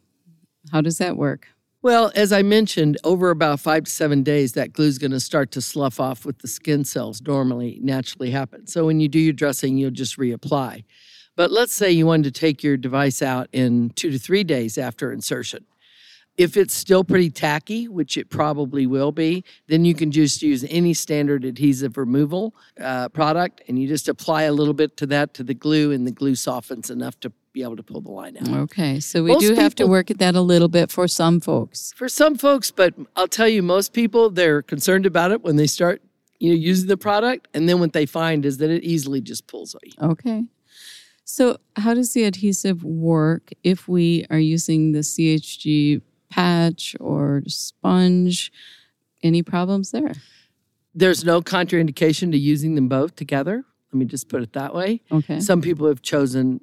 How 0.71 0.81
does 0.81 0.99
that 0.99 1.17
work? 1.17 1.49
Well, 1.83 2.13
as 2.15 2.33
I 2.33 2.43
mentioned, 2.43 2.97
over 3.03 3.31
about 3.31 3.59
five 3.59 3.85
to 3.85 3.91
seven 3.91 4.23
days, 4.23 4.53
that 4.53 4.73
glue 4.73 4.87
is 4.87 4.99
going 4.99 5.11
to 5.11 5.19
start 5.21 5.51
to 5.53 5.61
slough 5.61 5.99
off 5.99 6.25
with 6.25 6.39
the 6.39 6.47
skin 6.49 6.85
cells 6.85 7.21
normally 7.21 7.81
naturally 7.83 8.31
happen. 8.31 8.69
So 8.69 8.87
when 8.87 9.01
you 9.01 9.09
do 9.09 9.19
your 9.19 9.33
dressing, 9.33 9.77
you'll 9.77 9.91
just 9.91 10.17
reapply. 10.17 10.85
But 11.35 11.51
let's 11.51 11.73
say 11.73 11.91
you 11.91 12.07
wanted 12.07 12.33
to 12.35 12.41
take 12.41 12.63
your 12.63 12.77
device 12.77 13.21
out 13.21 13.49
in 13.53 13.91
two 13.97 14.11
to 14.13 14.19
three 14.19 14.45
days 14.45 14.79
after 14.79 15.13
insertion. 15.13 15.65
If 16.43 16.57
it's 16.57 16.75
still 16.75 17.05
pretty 17.05 17.31
tacky, 17.31 17.87
which 17.87 18.17
it 18.17 18.29
probably 18.29 18.85
will 18.85 19.13
be, 19.13 19.45
then 19.69 19.85
you 19.85 19.95
can 19.95 20.11
just 20.11 20.43
use 20.43 20.65
any 20.69 20.93
standard 20.93 21.45
adhesive 21.45 21.97
removal 21.97 22.57
uh, 22.81 23.11
product 23.11 23.63
and 23.69 23.79
you 23.79 23.87
just 23.87 24.09
apply 24.09 24.43
a 24.43 24.53
little 24.53 24.75
bit 24.75 24.97
to 24.97 25.07
that 25.07 25.35
to 25.35 25.45
the 25.45 25.55
glue, 25.55 25.93
and 25.93 26.05
the 26.05 26.11
glue 26.11 26.35
softens 26.35 26.91
enough 26.91 27.21
to 27.21 27.33
be 27.53 27.63
able 27.63 27.77
to 27.77 27.83
pull 27.85 28.01
the 28.01 28.11
line 28.11 28.37
out. 28.39 28.49
Okay, 28.49 28.99
so 28.99 29.23
we 29.23 29.33
Most 29.33 29.43
do 29.43 29.55
have 29.55 29.77
to 29.77 29.87
work 29.87 30.11
at 30.11 30.19
that 30.19 30.35
a 30.35 30.41
little 30.41 30.67
bit 30.67 30.91
for 30.91 31.07
some 31.07 31.39
folks. 31.39 31.93
For 31.95 32.09
some 32.09 32.37
folks, 32.37 32.73
but 32.73 32.93
I'll 33.15 33.29
tell 33.29 33.49
you, 33.49 33.63
most 33.63 33.93
people 33.93 34.29
they're 34.29 34.63
concerned 34.63 35.07
about 35.07 35.31
it 35.31 35.43
when 35.43 35.55
they 35.55 35.69
start 35.69 36.03
you 36.41 36.51
know 36.51 36.57
using 36.57 36.89
the 36.89 36.97
product, 36.97 37.47
and 37.55 37.69
then 37.69 37.79
what 37.79 37.93
they 37.93 38.05
find 38.05 38.45
is 38.45 38.59
that 38.59 38.69
it 38.69 38.83
easily 38.83 39.21
just 39.21 39.47
pulls 39.47 39.75
away. 39.75 40.11
Okay. 40.11 40.43
So, 41.25 41.59
how 41.77 41.95
does 41.95 42.15
the 42.15 42.25
adhesive 42.25 42.83
work 42.83 43.53
if 43.63 43.87
we 43.87 44.27
are 44.29 44.41
using 44.41 44.91
the 44.91 45.01
CHG 45.01 46.03
patch 46.33 46.97
or 46.99 47.43
sponge? 47.47 48.51
Any 49.23 49.43
problems 49.43 49.91
there? 49.93 50.15
There's 50.95 51.25
no 51.25 51.41
contraindication 51.43 52.33
to 52.33 52.39
using 52.39 52.75
them 52.75 52.89
both 52.89 53.15
together. 53.15 53.65
Let 53.93 53.99
me 53.99 54.05
just 54.07 54.29
put 54.29 54.43
it 54.43 54.53
that 54.55 54.75
way. 54.75 55.03
Okay, 55.13 55.39
Some 55.41 55.61
people 55.61 55.87
have 55.87 56.03
chosen 56.03 56.61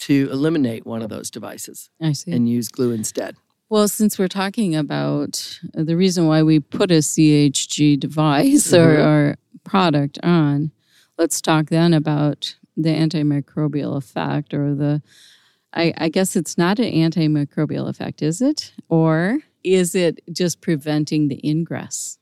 to 0.00 0.28
eliminate 0.32 0.86
one 0.86 1.02
of 1.02 1.10
those 1.10 1.30
devices 1.30 1.90
I 2.00 2.12
see. 2.12 2.32
and 2.32 2.48
use 2.48 2.68
glue 2.68 2.92
instead. 2.92 3.36
Well, 3.68 3.86
since 3.88 4.18
we're 4.18 4.28
talking 4.28 4.74
about 4.74 5.60
the 5.74 5.96
reason 5.96 6.26
why 6.26 6.42
we 6.42 6.58
put 6.58 6.90
a 6.90 7.02
CHG 7.02 7.96
device 7.98 8.72
or, 8.72 8.96
Mhm. 8.96 9.04
or 9.06 9.36
product 9.64 10.18
on, 10.22 10.70
let's 11.18 11.40
talk 11.40 11.68
then 11.68 11.92
about 11.92 12.56
the 12.76 12.90
antimicrobial 12.90 13.96
effect 13.96 14.54
or 14.54 14.74
the. 14.74 15.02
I, 15.72 15.92
I 15.96 16.08
guess 16.08 16.36
it's 16.36 16.58
not 16.58 16.78
an 16.78 16.92
antimicrobial 16.92 17.88
effect, 17.88 18.22
is 18.22 18.40
it? 18.40 18.72
Or 18.88 19.38
is 19.62 19.94
it 19.94 20.20
just 20.32 20.60
preventing 20.60 21.28
the 21.28 21.40
ingress? 21.48 22.18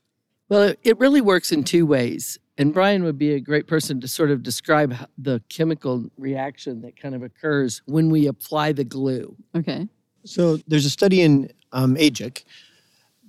Well, 0.49 0.63
it- 0.63 0.79
it 0.83 0.97
really 0.99 1.21
works 1.21 1.51
in 1.51 1.63
two 1.63 1.85
ways. 1.85 2.37
And 2.57 2.73
Brian 2.73 3.03
would 3.03 3.17
be 3.17 3.31
a 3.33 3.39
great 3.39 3.67
person 3.67 4.01
to 4.01 4.07
sort 4.07 4.31
of 4.31 4.43
describe 4.43 4.93
the 5.17 5.41
chemical 5.49 6.09
reaction 6.17 6.81
that 6.81 6.99
kind 6.99 7.15
of 7.15 7.23
occurs 7.23 7.81
when 7.85 8.09
we 8.09 8.27
apply 8.27 8.73
the 8.73 8.83
glue. 8.83 9.35
Okay. 9.55 9.87
So 10.25 10.57
there's 10.67 10.85
a 10.85 10.89
study 10.89 11.21
in 11.21 11.49
um, 11.71 11.95
AJIC 11.95 12.43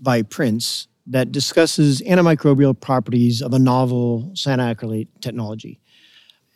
by 0.03 0.23
Prince 0.23 0.89
that 1.07 1.31
discusses 1.31 2.01
antimicrobial 2.03 2.79
properties 2.79 3.41
of 3.41 3.55
a 3.55 3.59
novel 3.59 4.31
cyanoacrylate 4.35 5.09
technology. 5.21 5.79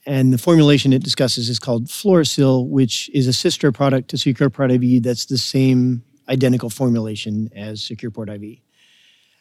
And 0.06 0.32
the 0.32 0.38
formulation 0.38 0.92
it 0.92 1.02
discusses 1.02 1.48
is 1.48 1.58
called 1.58 1.86
Fluorosil, 1.86 2.68
which 2.68 3.08
is 3.14 3.26
a 3.26 3.32
sister 3.32 3.72
product 3.72 4.10
to 4.10 4.16
SecurePort 4.16 4.70
IV 4.74 5.02
that's 5.02 5.26
the 5.26 5.38
same 5.38 6.04
identical 6.28 6.70
formulation 6.70 7.50
as 7.54 7.80
SecurePort 7.80 8.28
IV. 8.28 8.58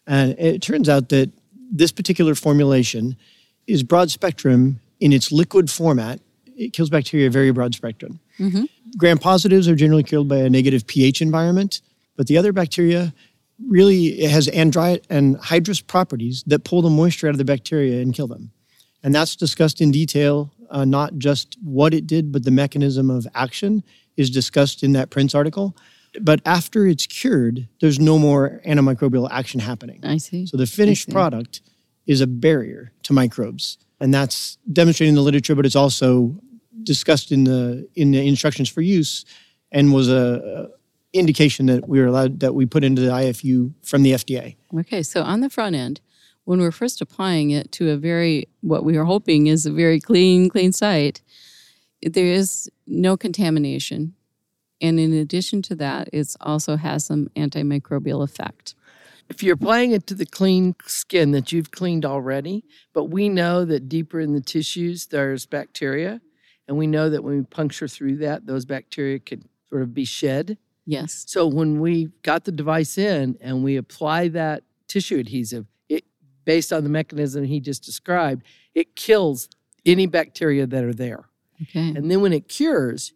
And 0.08 0.38
it 0.40 0.62
turns 0.62 0.90
out 0.90 1.10
that 1.10 1.32
this 1.72 1.92
particular 1.92 2.36
formulation 2.36 3.18
is 3.68 3.84
broad 3.84 4.12
spectrum 4.12 4.80
in 5.00 5.12
its 5.12 5.32
liquid 5.32 5.70
format. 5.70 6.20
It 6.56 6.74
kills 6.74 6.90
bacteria 6.90 7.30
very 7.30 7.52
broad 7.52 7.74
spectrum. 7.74 8.20
Mm-hmm. 8.40 8.66
Gram 8.98 9.18
positives 9.18 9.68
are 9.68 9.76
generally 9.76 10.04
killed 10.04 10.28
by 10.28 10.38
a 10.38 10.50
negative 10.50 10.86
pH 10.88 11.22
environment, 11.22 11.82
but 12.16 12.28
the 12.28 12.38
other 12.38 12.54
bacteria 12.54 13.14
really 13.68 14.20
it 14.22 14.30
has 14.30 14.48
andri- 14.48 15.04
and 15.10 15.38
hydrous 15.38 15.86
properties 15.86 16.44
that 16.48 16.64
pull 16.64 16.82
the 16.82 16.90
moisture 16.90 17.28
out 17.28 17.32
of 17.32 17.38
the 17.38 17.46
bacteria 17.46 18.02
and 18.02 18.14
kill 18.14 18.28
them. 18.28 18.52
And 19.04 19.14
that's 19.14 19.36
discussed 19.36 19.82
in 19.82 19.92
detail, 19.92 20.52
uh, 20.74 20.84
not 20.84 21.18
just 21.18 21.56
what 21.64 21.94
it 21.94 22.06
did, 22.08 22.32
but 22.32 22.44
the 22.44 22.52
mechanism 22.52 23.10
of 23.10 23.28
action 23.36 23.84
is 24.18 24.30
discussed 24.30 24.84
in 24.84 24.94
that 24.94 25.10
Prince 25.10 25.34
article. 25.34 25.78
But 26.20 26.42
after 26.46 26.86
it's 26.86 27.06
cured, 27.06 27.68
there's 27.80 28.00
no 28.00 28.20
more 28.20 28.62
antimicrobial 28.68 29.30
action 29.32 29.60
happening. 29.60 30.02
I 30.04 30.18
see. 30.18 30.46
So 30.46 30.58
the 30.58 30.66
finished 30.66 31.10
product 31.10 31.62
is 32.06 32.22
a 32.22 32.28
barrier 32.28 32.92
to 33.04 33.14
microbes, 33.14 33.78
and 34.00 34.14
that's 34.14 34.58
demonstrated 34.72 35.10
in 35.10 35.16
the 35.16 35.22
literature, 35.22 35.56
but 35.56 35.66
it's 35.66 35.76
also 35.76 36.36
discussed 36.84 37.32
in 37.32 37.46
the 37.46 37.88
in 37.96 38.12
the 38.12 38.28
instructions 38.28 38.70
for 38.70 38.82
use, 38.82 39.26
and 39.72 39.94
was 39.94 40.10
a, 40.10 40.70
a 40.74 41.18
indication 41.18 41.68
that 41.68 41.88
we 41.88 42.00
were 42.00 42.08
allowed 42.08 42.40
that 42.42 42.54
we 42.54 42.66
put 42.66 42.84
into 42.84 43.02
the 43.02 43.12
IFU 43.12 43.74
from 43.84 44.04
the 44.04 44.12
FDA. 44.12 44.56
Okay, 44.80 45.04
so 45.04 45.22
on 45.22 45.42
the 45.42 45.50
front 45.50 45.76
end, 45.76 46.02
when 46.46 46.60
we're 46.60 46.72
first 46.72 47.02
applying 47.02 47.52
it 47.52 47.72
to 47.74 47.92
a 47.92 47.98
very, 47.98 48.48
what 48.62 48.84
we 48.84 48.98
are 48.98 49.06
hoping 49.06 49.48
is 49.48 49.66
a 49.66 49.72
very 49.72 50.00
clean, 50.00 50.50
clean 50.50 50.72
site, 50.72 51.22
there 52.02 52.26
is 52.26 52.70
no 52.86 53.16
contamination. 53.16 54.14
And 54.82 55.00
in 55.00 55.14
addition 55.14 55.62
to 55.64 55.76
that, 55.76 56.10
it 56.12 56.36
also 56.42 56.76
has 56.76 57.06
some 57.06 57.30
antimicrobial 57.36 58.24
effect. 58.24 58.76
If 59.30 59.42
you're 59.42 59.54
applying 59.54 59.92
it 59.92 60.06
to 60.08 60.14
the 60.14 60.26
clean 60.26 60.76
skin 60.86 61.32
that 61.32 61.54
you've 61.54 61.72
cleaned 61.72 62.06
already, 62.06 62.66
but 62.92 63.06
we 63.06 63.30
know 63.30 63.64
that 63.64 63.88
deeper 63.88 64.20
in 64.20 64.34
the 64.34 64.42
tissues 64.42 65.08
there's 65.08 65.46
bacteria, 65.46 66.20
and 66.68 66.78
we 66.78 66.88
know 66.88 67.10
that 67.10 67.24
when 67.24 67.38
we 67.38 67.44
puncture 67.44 67.88
through 67.88 68.18
that, 68.18 68.46
those 68.46 68.66
bacteria 68.66 69.20
can 69.20 69.48
sort 69.70 69.82
of 69.82 69.94
be 69.94 70.06
shed. 70.06 70.58
Yes. 70.86 71.24
So 71.28 71.48
when 71.48 71.80
we 71.80 72.10
got 72.22 72.44
the 72.44 72.52
device 72.52 72.98
in 72.98 73.38
and 73.40 73.64
we 73.64 73.78
apply 73.78 74.28
that 74.30 74.64
tissue 74.88 75.18
adhesive, 75.18 75.66
based 76.46 76.74
on 76.74 76.84
the 76.84 76.90
mechanism 76.90 77.44
he 77.44 77.60
just 77.60 77.84
described, 77.84 78.44
it 78.74 78.96
kills 78.96 79.50
any 79.86 80.06
bacteria 80.06 80.66
that 80.66 80.84
are 80.84 80.94
there. 80.94 81.26
Okay. 81.62 81.90
And 81.96 82.10
then 82.10 82.22
when 82.22 82.34
it 82.34 82.48
cures, 82.48 83.14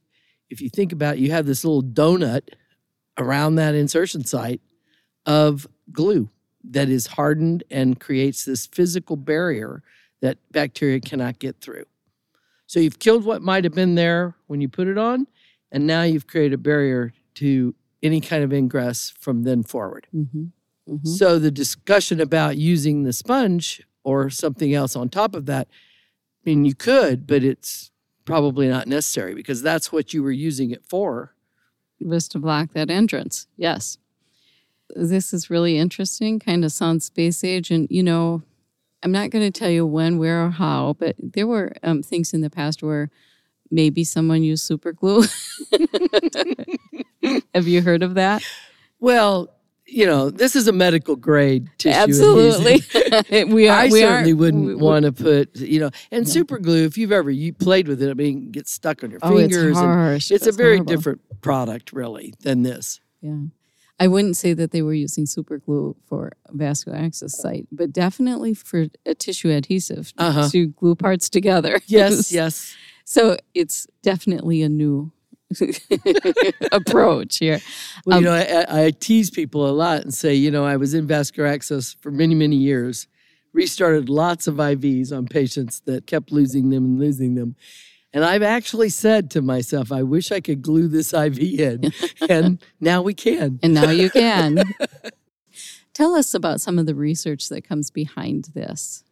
if 0.50 0.62
you 0.62 0.70
think 0.70 0.92
about 0.92 1.16
it, 1.16 1.20
you 1.20 1.32
have 1.32 1.46
this 1.46 1.64
little 1.64 1.84
donut 1.84 2.50
around 3.18 3.56
that 3.56 3.76
insertion 3.76 4.24
site 4.24 4.62
of 5.26 5.68
glue 5.92 6.30
that 6.64 6.90
is 6.90 7.08
hardened 7.08 7.64
and 7.70 8.00
creates 8.00 8.46
this 8.46 8.66
physical 8.68 9.16
barrier 9.16 9.84
that 10.22 10.38
bacteria 10.52 11.00
cannot 11.00 11.40
get 11.40 11.60
through. 11.62 11.86
So 12.66 12.80
you've 12.80 13.00
killed 13.00 13.24
what 13.24 13.42
might 13.42 13.64
have 13.64 13.74
been 13.74 13.96
there 13.96 14.36
when 14.48 14.62
you 14.62 14.68
put 14.68 14.88
it 14.88 14.98
on, 14.98 15.28
and 15.72 15.88
now 15.88 16.04
you've 16.04 16.28
created 16.28 16.54
a 16.54 16.58
barrier 16.58 17.14
to 17.36 17.74
any 18.04 18.20
kind 18.20 18.44
of 18.44 18.52
ingress 18.52 19.14
from 19.20 19.44
then 19.44 19.64
forward. 19.64 20.08
hmm 20.12 20.46
hmm 20.88 20.98
So 21.04 21.40
the 21.40 21.52
discussion 21.52 22.20
about 22.20 22.58
using 22.58 23.04
the 23.04 23.14
sponge 23.14 23.82
or 24.04 24.30
something 24.30 24.74
else 24.74 24.96
on 24.96 25.10
top 25.10 25.36
of 25.36 25.46
that, 25.48 25.68
I 25.70 26.50
mean, 26.50 26.66
you 26.66 26.74
could, 26.76 27.28
but 27.28 27.44
it's 27.44 27.92
probably 28.26 28.68
not 28.68 28.88
necessary 28.88 29.34
because 29.34 29.62
that's 29.62 29.92
what 29.92 30.14
you 30.14 30.24
were 30.24 30.32
using 30.32 30.72
it 30.72 30.86
for. 30.86 31.34
Was 32.00 32.28
to 32.30 32.40
block 32.40 32.74
that 32.74 32.90
entrance. 32.90 33.48
Yes. 33.58 33.98
This 34.96 35.34
is 35.34 35.50
really 35.50 35.78
interesting, 35.78 36.40
kind 36.40 36.64
of 36.64 36.72
sounds 36.72 37.06
space 37.06 37.44
age. 37.44 37.72
And, 37.72 37.88
you 37.90 38.04
know, 38.04 38.44
I'm 39.04 39.12
not 39.12 39.30
going 39.30 39.52
to 39.52 39.60
tell 39.60 39.70
you 39.70 39.86
when, 39.86 40.18
where, 40.18 40.46
or 40.46 40.50
how, 40.52 40.96
but 41.00 41.16
there 41.20 41.48
were 41.48 41.74
um, 41.84 42.02
things 42.04 42.34
in 42.34 42.42
the 42.42 42.50
past 42.50 42.82
where 42.82 43.10
maybe 43.70 44.04
someone 44.04 44.44
used 44.44 44.64
super 44.66 44.94
glue. 44.94 45.24
Have 47.54 47.68
you 47.68 47.82
heard 47.82 48.04
of 48.04 48.14
that? 48.16 48.44
Well, 49.00 49.50
you 49.88 50.06
know, 50.06 50.30
this 50.30 50.56
is 50.56 50.68
a 50.68 50.72
medical 50.74 51.16
grade 51.16 51.70
tissue. 51.78 51.98
Absolutely. 51.98 52.82
we 53.54 53.68
are. 53.70 53.78
I 53.78 53.86
we 53.86 54.00
certainly 54.02 54.32
are, 54.34 54.36
wouldn't 54.36 54.80
want 54.80 55.06
to 55.06 55.12
put, 55.12 55.56
you 55.56 55.80
know, 55.80 55.90
and 56.12 56.28
super 56.28 56.60
glue. 56.60 56.86
If 56.86 56.98
you've 56.98 57.12
ever 57.12 57.32
you 57.32 57.54
played 57.54 57.88
with 57.88 58.02
it, 58.02 58.10
I 58.10 58.14
mean, 58.14 58.48
it 58.48 58.52
gets 58.52 58.72
stuck 58.72 59.04
on 59.04 59.12
your 59.12 59.20
Oh, 59.24 59.38
it's 59.38 59.54
fingers. 59.56 59.78
and 59.78 59.86
harsh. 59.86 60.32
it's 60.32 60.46
a 60.48 60.52
very 60.52 60.78
horrible. 60.78 60.94
different 60.94 61.22
product, 61.42 61.94
really, 61.94 62.34
than 62.42 62.64
this. 62.64 63.00
Yeah. 63.22 63.38
I 64.00 64.08
wouldn't 64.08 64.38
say 64.38 64.54
that 64.54 64.70
they 64.72 64.84
were 64.84 64.94
using 64.94 65.26
super 65.26 65.58
glue 65.58 65.96
for 66.06 66.32
a 66.46 66.56
vascular 66.56 66.98
access 67.00 67.36
site, 67.40 67.66
but 67.72 67.92
definitely 67.92 68.54
for 68.54 68.88
a 69.08 69.16
tissue 69.16 69.50
adhesive 69.50 70.14
Uh-huh. 70.20 70.50
to 70.50 70.68
glue 70.68 70.94
parts 70.96 71.30
together. 71.30 71.80
Yes, 71.88 72.32
yes. 72.42 72.76
So 73.06 73.38
it's 73.56 73.88
definitely 74.04 74.62
a 74.62 74.70
new 74.70 75.12
approach 76.72 77.38
here. 77.38 77.60
Well, 78.06 78.18
Um, 78.18 78.24
you 78.24 78.30
know, 78.30 78.36
I, 78.36 78.86
I 78.86 78.92
tease 78.92 79.30
people 79.30 79.68
a 79.68 79.72
lot 79.72 80.02
and 80.02 80.14
say, 80.14 80.34
you 80.34 80.52
know, 80.52 80.66
I 80.66 80.78
was 80.78 80.94
in 80.94 81.08
vascular 81.08 81.48
access 81.48 81.96
for 82.02 82.12
many, 82.12 82.36
many 82.36 82.56
years, 82.56 83.08
restarted 83.54 84.10
lots 84.10 84.48
of 84.48 84.56
IVs 84.56 85.16
on 85.16 85.28
patients 85.28 85.82
that 85.86 86.06
kept 86.08 86.32
losing 86.32 86.70
them 86.70 86.84
and 86.86 87.00
losing 87.00 87.36
them. 87.36 87.56
And 88.14 88.24
I've 88.24 88.44
actually 88.44 88.90
said 88.90 89.30
to 89.32 89.42
myself, 89.42 89.92
I 89.92 90.04
wish 90.04 90.32
I 90.32 90.40
could 90.40 90.62
glue 90.62 90.88
this 90.88 91.14
IV 91.14 91.40
in. 91.40 91.92
and 92.30 92.60
now 92.80 93.02
we 93.02 93.14
can. 93.14 93.60
And 93.62 93.74
now 93.74 93.92
you 93.92 94.10
can. 94.10 94.64
Tell 95.94 96.16
us 96.16 96.34
about 96.34 96.62
some 96.62 96.80
of 96.80 96.86
the 96.86 96.96
research 96.96 97.50
that 97.50 97.68
comes 97.68 97.92
behind 97.92 98.46
this. 98.54 99.04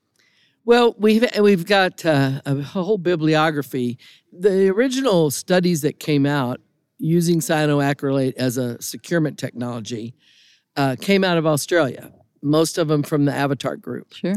Well, 0.65 0.95
we've 0.97 1.25
we've 1.39 1.65
got 1.65 2.03
uh, 2.05 2.41
a 2.45 2.61
whole 2.61 2.97
bibliography. 2.97 3.99
The 4.33 4.69
original 4.69 5.29
studies 5.31 5.81
that 5.81 5.99
came 5.99 6.25
out 6.25 6.59
using 6.97 7.39
cyanoacrylate 7.39 8.33
as 8.35 8.57
a 8.57 8.81
securement 8.81 9.37
technology 9.37 10.15
uh, 10.75 10.95
came 10.99 11.23
out 11.23 11.37
of 11.37 11.45
Australia, 11.45 12.11
most 12.41 12.77
of 12.77 12.87
them 12.87 13.03
from 13.03 13.25
the 13.25 13.33
Avatar 13.33 13.75
group. 13.75 14.13
Sure. 14.13 14.35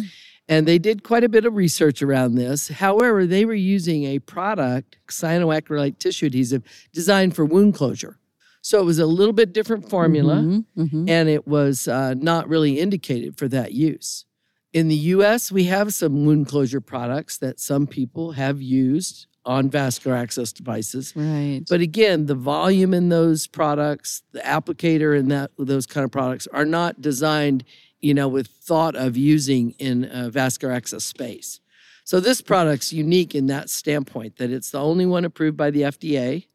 And 0.50 0.66
they 0.66 0.78
did 0.78 1.02
quite 1.02 1.24
a 1.24 1.28
bit 1.28 1.44
of 1.44 1.54
research 1.54 2.02
around 2.02 2.34
this. 2.34 2.68
However, 2.68 3.26
they 3.26 3.44
were 3.44 3.54
using 3.54 4.04
a 4.04 4.18
product, 4.18 4.98
cyanoacrylate 5.08 5.98
tissue 5.98 6.26
adhesive, 6.26 6.62
designed 6.92 7.36
for 7.36 7.44
wound 7.44 7.74
closure. 7.74 8.18
So 8.60 8.80
it 8.80 8.84
was 8.84 8.98
a 8.98 9.06
little 9.06 9.32
bit 9.34 9.52
different 9.52 9.88
formula, 9.88 10.36
Mhm, 10.36 10.64
mhm. 10.76 11.08
and 11.08 11.28
it 11.28 11.46
was 11.46 11.86
uh, 11.86 12.14
not 12.14 12.48
really 12.48 12.78
indicated 12.80 13.36
for 13.38 13.46
that 13.48 13.72
use. 13.72 14.24
In 14.72 14.88
the 14.88 14.96
US, 14.96 15.50
we 15.50 15.64
have 15.64 15.94
some 15.94 16.26
wound 16.26 16.46
closure 16.46 16.80
products 16.80 17.38
that 17.38 17.58
some 17.58 17.86
people 17.86 18.32
have 18.32 18.60
used 18.60 19.26
on 19.44 19.70
vascular 19.70 20.14
access 20.14 20.52
devices. 20.52 21.14
Right. 21.16 21.62
But 21.68 21.80
again, 21.80 22.26
the 22.26 22.34
volume 22.34 22.92
in 22.92 23.08
those 23.08 23.46
products, 23.46 24.22
the 24.32 24.40
applicator 24.40 25.18
in 25.18 25.28
that 25.28 25.50
those 25.58 25.86
kind 25.86 26.04
of 26.04 26.10
products 26.10 26.46
are 26.48 26.66
not 26.66 27.00
designed, 27.00 27.64
you 28.00 28.12
know, 28.12 28.28
with 28.28 28.48
thought 28.48 28.94
of 28.94 29.16
using 29.16 29.70
in 29.78 30.04
a 30.12 30.28
vascular 30.28 30.74
access 30.74 31.04
space. 31.04 31.60
So 32.04 32.20
this 32.20 32.42
product's 32.42 32.92
unique 32.92 33.34
in 33.34 33.46
that 33.46 33.70
standpoint 33.70 34.36
that 34.36 34.50
it's 34.50 34.70
the 34.70 34.80
only 34.80 35.06
one 35.06 35.24
approved 35.24 35.56
by 35.56 35.70
the 35.70 35.82
FDA 35.82 36.46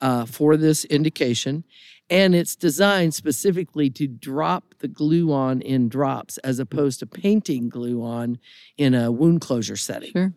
uh, 0.00 0.24
for 0.24 0.56
this 0.56 0.86
indication, 0.86 1.64
and 2.10 2.34
it's 2.34 2.56
designed 2.56 3.14
specifically 3.14 3.88
to 3.90 4.08
drop 4.08 4.74
the 4.80 4.88
glue 4.88 5.32
on 5.32 5.62
in 5.62 5.88
drops 5.88 6.36
as 6.38 6.56
hmm. 6.56 6.62
opposed 6.62 6.98
to 6.98 7.06
painting 7.06 7.68
glue 7.68 8.02
on 8.02 8.38
in 8.76 8.94
a 8.94 9.10
wound 9.10 9.40
closure 9.40 9.76
setting. 9.76 10.12
sure. 10.12 10.32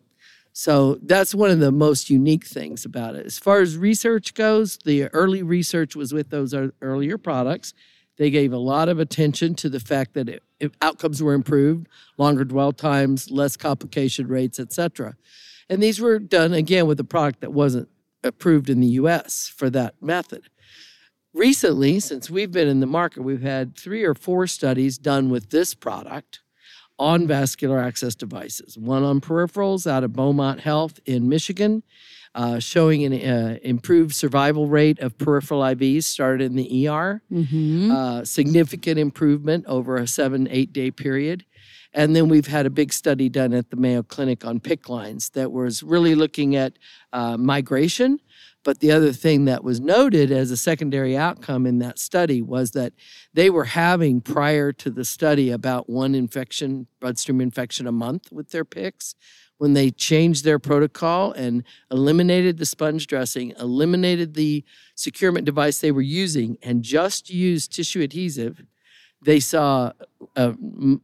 So 0.56 1.00
that's 1.02 1.34
one 1.34 1.50
of 1.50 1.58
the 1.58 1.72
most 1.72 2.08
unique 2.08 2.46
things 2.46 2.84
about 2.84 3.16
it. 3.16 3.26
As 3.26 3.40
far 3.40 3.60
as 3.60 3.76
research 3.76 4.34
goes, 4.34 4.78
the 4.84 5.08
early 5.08 5.42
research 5.42 5.96
was 5.96 6.14
with 6.14 6.30
those 6.30 6.54
earlier 6.80 7.18
products. 7.18 7.74
They 8.18 8.30
gave 8.30 8.52
a 8.52 8.58
lot 8.58 8.88
of 8.88 9.00
attention 9.00 9.56
to 9.56 9.68
the 9.68 9.80
fact 9.80 10.14
that 10.14 10.28
it, 10.28 10.44
if 10.60 10.70
outcomes 10.80 11.20
were 11.20 11.32
improved, 11.32 11.88
longer 12.18 12.44
dwell 12.44 12.70
times, 12.70 13.32
less 13.32 13.56
complication 13.56 14.28
rates, 14.28 14.60
etc. 14.60 15.16
And 15.68 15.82
these 15.82 16.00
were 16.00 16.20
done 16.20 16.52
again 16.52 16.86
with 16.86 17.00
a 17.00 17.04
product 17.04 17.40
that 17.40 17.52
wasn't 17.52 17.88
approved 18.22 18.70
in 18.70 18.78
the 18.78 18.86
US 18.86 19.48
for 19.48 19.68
that 19.70 20.00
method. 20.00 20.44
Recently, 21.34 21.98
since 21.98 22.30
we've 22.30 22.52
been 22.52 22.68
in 22.68 22.78
the 22.78 22.86
market, 22.86 23.22
we've 23.22 23.42
had 23.42 23.76
three 23.76 24.04
or 24.04 24.14
four 24.14 24.46
studies 24.46 24.98
done 24.98 25.30
with 25.30 25.50
this 25.50 25.74
product 25.74 26.42
on 26.96 27.26
vascular 27.26 27.80
access 27.80 28.14
devices. 28.14 28.78
One 28.78 29.02
on 29.02 29.20
peripherals 29.20 29.84
out 29.84 30.04
of 30.04 30.12
Beaumont 30.12 30.60
Health 30.60 31.00
in 31.06 31.28
Michigan, 31.28 31.82
uh, 32.36 32.60
showing 32.60 33.02
an 33.02 33.12
uh, 33.14 33.58
improved 33.62 34.14
survival 34.14 34.68
rate 34.68 35.00
of 35.00 35.18
peripheral 35.18 35.60
IVs 35.62 36.04
started 36.04 36.52
in 36.52 36.56
the 36.56 36.88
ER, 36.88 37.20
hmm 37.28 37.90
uh, 37.90 38.24
significant 38.24 39.00
improvement 39.00 39.64
over 39.66 39.96
a 39.96 40.06
seven, 40.06 40.46
eight 40.52 40.72
day 40.72 40.92
period. 40.92 41.44
And 41.92 42.14
then 42.14 42.28
we've 42.28 42.46
had 42.46 42.66
a 42.66 42.70
big 42.70 42.92
study 42.92 43.28
done 43.28 43.52
at 43.52 43.70
the 43.70 43.76
Mayo 43.76 44.02
Clinic 44.02 44.44
on 44.44 44.58
PICC 44.58 44.88
lines 44.88 45.30
that 45.30 45.52
was 45.52 45.82
really 45.82 46.16
looking 46.16 46.56
at 46.56 46.76
uh, 47.12 47.36
migration. 47.36 48.18
But 48.64 48.80
the 48.80 48.90
other 48.90 49.12
thing 49.12 49.44
that 49.44 49.62
was 49.62 49.78
noted 49.78 50.32
as 50.32 50.50
a 50.50 50.56
secondary 50.56 51.16
outcome 51.16 51.66
in 51.66 51.78
that 51.80 51.98
study 51.98 52.40
was 52.40 52.70
that 52.70 52.94
they 53.34 53.50
were 53.50 53.66
having 53.66 54.22
prior 54.22 54.72
to 54.72 54.90
the 54.90 55.04
study 55.04 55.50
about 55.50 55.88
one 55.88 56.14
infection, 56.14 56.86
bloodstream 56.98 57.42
infection 57.42 57.86
a 57.86 57.92
month 57.92 58.32
with 58.32 58.50
their 58.50 58.64
PICCs. 58.64 59.14
When 59.58 59.74
they 59.74 59.90
changed 59.90 60.44
their 60.44 60.58
protocol 60.58 61.30
and 61.32 61.62
eliminated 61.90 62.58
the 62.58 62.66
sponge 62.66 63.06
dressing, 63.06 63.52
eliminated 63.60 64.34
the 64.34 64.64
securement 64.96 65.44
device 65.44 65.78
they 65.78 65.92
were 65.92 66.00
using, 66.02 66.58
and 66.60 66.82
just 66.82 67.30
used 67.30 67.72
tissue 67.72 68.00
adhesive, 68.02 68.64
they 69.22 69.40
saw 69.40 69.92
a 70.36 70.54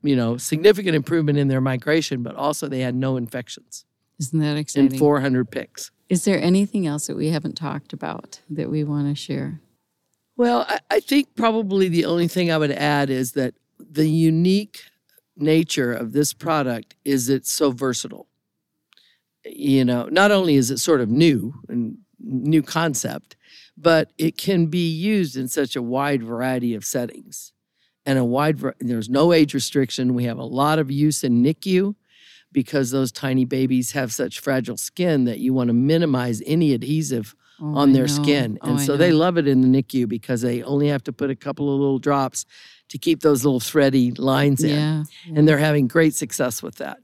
you 0.03 0.17
know 0.17 0.37
significant 0.37 0.97
improvement 0.97 1.39
in 1.39 1.49
their 1.49 1.61
migration, 1.61 2.23
but 2.23 2.35
also 2.35 2.69
they 2.69 2.81
had 2.81 2.95
no 2.95 3.17
infections 3.17 3.85
Isn't 4.19 4.41
that 4.41 4.57
exciting? 4.57 4.87
in 4.87 4.87
exciting? 4.87 4.99
400 4.99 5.51
PICCs. 5.51 5.91
Is 6.11 6.25
there 6.25 6.43
anything 6.43 6.89
else 6.89 7.07
that 7.07 7.17
we 7.17 7.29
haven't 7.29 7.57
talked 7.57 7.93
about 7.93 8.41
that 8.51 8.69
we 8.69 8.83
want 8.83 9.09
to 9.09 9.15
share? 9.15 9.61
Well, 10.37 10.67
I, 10.69 10.81
I 10.91 11.01
think 11.01 11.37
probably 11.37 11.89
the 11.89 12.05
only 12.05 12.27
thing 12.27 12.51
I 12.51 12.59
would 12.59 12.73
add 12.73 13.11
is 13.11 13.33
that 13.33 13.55
the 13.79 14.09
unique 14.09 14.83
nature 15.37 15.93
of 15.93 16.13
this 16.13 16.33
product 16.33 16.97
is 17.05 17.29
it's 17.29 17.51
so 17.51 17.71
versatile. 17.71 18.27
You 19.45 19.85
know, 19.85 20.09
not 20.11 20.33
only 20.33 20.57
is 20.57 20.73
it 20.73 20.79
sort 20.79 21.01
of 21.01 21.09
new 21.09 21.55
and 21.69 21.99
new 22.19 22.63
concept, 22.63 23.37
but 23.77 24.13
it 24.19 24.37
can 24.37 24.67
be 24.67 24.91
used 24.91 25.37
in 25.37 25.47
such 25.47 25.77
a 25.77 25.83
wide 25.83 26.25
variety 26.25 26.75
of 26.75 26.85
settings. 26.85 27.53
And 28.05 28.19
a 28.19 28.25
wide 28.25 28.61
there's 28.81 29.09
no 29.09 29.33
age 29.33 29.55
restriction. 29.55 30.15
We 30.15 30.25
have 30.25 30.39
a 30.39 30.45
lot 30.45 30.81
of 30.81 30.91
use 30.91 31.23
in 31.23 31.45
NICU 31.45 31.95
because 32.53 32.91
those 32.91 33.13
tiny 33.13 33.45
babies 33.45 33.93
have 33.93 34.13
such 34.13 34.41
fragile 34.41 34.77
skin 34.77 35.25
that 35.25 35.39
you 35.39 35.53
want 35.55 35.69
to 35.69 35.75
minimize 35.75 36.43
any 36.47 36.73
adhesive 36.75 37.35
Oh, 37.63 37.75
on 37.77 37.91
I 37.91 37.93
their 37.93 38.07
know. 38.07 38.23
skin. 38.23 38.59
Oh, 38.63 38.71
And 38.71 38.79
I 38.81 38.85
so 38.87 38.97
they 38.97 39.13
love 39.13 39.37
it 39.37 39.47
in 39.47 39.61
the 39.61 39.83
NICU 39.83 40.09
because 40.09 40.41
they 40.41 40.63
only 40.63 40.89
have 40.89 41.05
to 41.05 41.13
put 41.13 41.29
a 41.29 41.37
couple 41.37 41.71
of 41.71 41.79
little 41.79 41.99
drops 41.99 42.47
to 42.89 42.97
keep 42.97 43.21
those 43.21 43.45
little 43.45 43.61
thready 43.61 44.13
lines 44.13 44.65
in. 44.65 44.71
Yeah. 44.71 45.05
And 45.37 45.47
they're 45.47 45.59
having 45.59 45.87
great 45.87 46.15
success 46.15 46.63
with 46.63 46.77
that. 46.77 47.01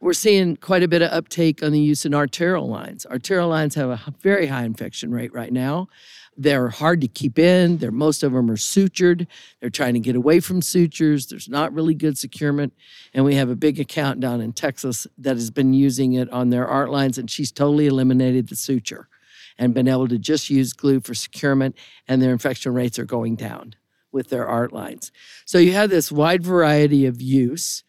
We're 0.00 0.12
seeing 0.12 0.56
quite 0.56 0.82
a 0.82 0.88
bit 0.88 1.02
of 1.02 1.10
uptake 1.10 1.62
on 1.62 1.72
the 1.72 1.80
use 1.80 2.04
in 2.04 2.14
arterial 2.14 2.68
lines. 2.68 3.06
Arterial 3.06 3.48
lines 3.48 3.74
have 3.76 3.88
a 3.88 4.14
very 4.20 4.46
high 4.46 4.64
infection 4.64 5.10
rate 5.10 5.32
right 5.32 5.52
now. 5.52 5.88
They're 6.36 6.68
hard 6.68 7.00
to 7.00 7.08
keep 7.08 7.38
in. 7.38 7.78
They're, 7.78 7.90
most 7.90 8.22
of 8.22 8.32
them 8.32 8.50
are 8.50 8.56
sutured. 8.56 9.26
They're 9.60 9.70
trying 9.70 9.94
to 9.94 10.00
get 10.00 10.14
away 10.14 10.40
from 10.40 10.60
sutures. 10.60 11.26
There's 11.26 11.48
not 11.48 11.72
really 11.72 11.94
good 11.94 12.18
securement. 12.18 12.74
And 13.14 13.24
we 13.24 13.36
have 13.36 13.48
a 13.48 13.56
big 13.56 13.80
account 13.80 14.20
down 14.20 14.42
in 14.42 14.52
Texas 14.52 15.06
that 15.16 15.36
has 15.36 15.50
been 15.50 15.72
using 15.72 16.12
it 16.12 16.30
on 16.30 16.50
their 16.50 16.66
art 16.66 16.90
lines, 16.90 17.16
and 17.16 17.30
she's 17.30 17.50
totally 17.50 17.86
eliminated 17.86 18.48
the 18.48 18.56
suture 18.56 19.08
and 19.58 19.72
been 19.72 19.88
able 19.88 20.08
to 20.08 20.18
just 20.18 20.50
use 20.50 20.74
glue 20.74 21.00
for 21.00 21.14
securement, 21.14 21.74
and 22.06 22.20
their 22.20 22.32
infection 22.32 22.74
rates 22.74 22.98
are 22.98 23.06
going 23.06 23.36
down 23.36 23.74
with 24.12 24.28
their 24.28 24.46
art 24.46 24.72
lines. 24.72 25.10
So 25.46 25.58
you 25.58 25.72
have 25.72 25.88
this 25.88 26.12
wide 26.12 26.42
variety 26.42 27.06
of 27.06 27.22
use. 27.22 27.82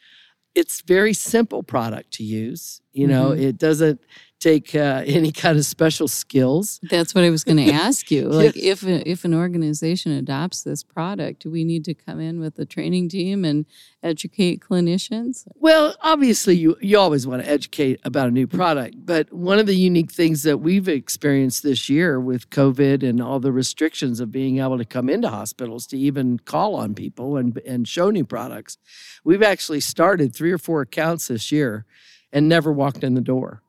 It's 0.58 0.82
very 0.82 1.13
simple 1.13 1.62
product 1.62 2.13
to 2.13 2.24
use. 2.24 2.82
You 2.91 3.06
know, 3.08 3.30
mm-hmm. 3.30 3.43
it 3.43 3.58
doesn't 3.60 4.02
take 4.39 4.76
uh, 4.76 5.04
any 5.06 5.32
kind 5.32 5.58
of 5.58 5.65
special 5.65 6.08
skills. 6.08 6.80
That's 6.84 7.15
what 7.15 7.23
I 7.23 7.30
was 7.30 7.43
going 7.43 7.58
to 7.65 7.71
ask 7.71 8.12
you. 8.12 8.30
Like, 8.30 8.56
if 8.56 8.84
a, 8.84 9.08
if 9.10 9.26
an 9.26 9.34
organization 9.34 10.12
adopts 10.12 10.63
this 10.63 10.84
product, 10.84 11.43
do 11.43 11.52
we 11.52 11.63
need 11.63 11.86
to 11.86 11.93
come 11.93 12.19
in 12.19 12.39
with 12.39 12.58
a 12.60 12.65
training 12.65 13.10
team 13.10 13.43
and 13.45 13.65
educate 14.04 14.62
clinicians? 14.62 15.47
Well, 15.56 15.95
obviously, 16.02 16.56
you, 16.56 16.78
you 16.82 16.97
always 16.97 17.26
want 17.26 17.43
to 17.43 17.50
educate 17.50 18.00
about 18.04 18.28
a 18.28 18.32
new 18.32 18.47
product. 18.47 18.95
But 19.06 19.32
one 19.34 19.60
of 19.60 19.65
the 19.65 19.76
unique 19.76 20.12
things 20.12 20.43
that 20.43 20.60
we've 20.60 20.88
experienced 20.88 21.63
this 21.63 21.89
year 21.89 22.19
with 22.19 22.50
COVID 22.50 23.08
and 23.08 23.21
all 23.21 23.39
the 23.39 23.52
restrictions 23.52 24.19
of 24.19 24.32
being 24.32 24.60
able 24.60 24.78
to 24.78 24.86
come 24.86 25.10
into 25.10 25.30
hospitals 25.30 25.88
to 25.88 25.97
even 25.97 26.39
call 26.39 26.76
on 26.76 26.93
people 26.93 27.38
and, 27.38 27.58
and 27.65 27.88
show 27.88 28.10
new 28.10 28.26
products, 28.26 28.78
we've 29.23 29.43
actually 29.43 29.80
started 29.80 30.36
three 30.36 30.52
or 30.52 30.58
four 30.58 30.82
accounts 30.82 31.28
this 31.28 31.52
year 31.52 31.86
and 32.32 32.47
never 32.47 32.71
walked 32.71 33.04
in 33.04 33.13
the 33.13 33.21
door. 33.21 33.62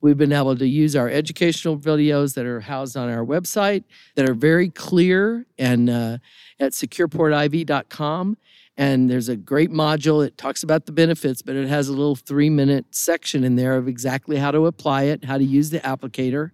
We've 0.00 0.16
been 0.16 0.32
able 0.32 0.56
to 0.56 0.66
use 0.68 0.94
our 0.94 1.08
educational 1.08 1.78
videos 1.78 2.34
that 2.34 2.46
are 2.46 2.60
housed 2.60 2.96
on 2.96 3.08
our 3.10 3.24
website 3.24 3.84
that 4.14 4.28
are 4.28 4.34
very 4.34 4.68
clear 4.68 5.46
and 5.58 5.88
uh, 5.88 6.18
at 6.60 6.72
secureportiv.com. 6.72 8.36
And 8.78 9.08
there's 9.08 9.28
a 9.30 9.36
great 9.36 9.70
module. 9.70 10.24
It 10.26 10.36
talks 10.36 10.62
about 10.62 10.84
the 10.84 10.92
benefits, 10.92 11.40
but 11.40 11.56
it 11.56 11.66
has 11.68 11.88
a 11.88 11.92
little 11.92 12.14
three 12.14 12.50
minute 12.50 12.84
section 12.90 13.42
in 13.42 13.56
there 13.56 13.76
of 13.76 13.88
exactly 13.88 14.36
how 14.36 14.50
to 14.50 14.66
apply 14.66 15.04
it, 15.04 15.24
how 15.24 15.38
to 15.38 15.44
use 15.44 15.70
the 15.70 15.80
applicator. 15.80 16.50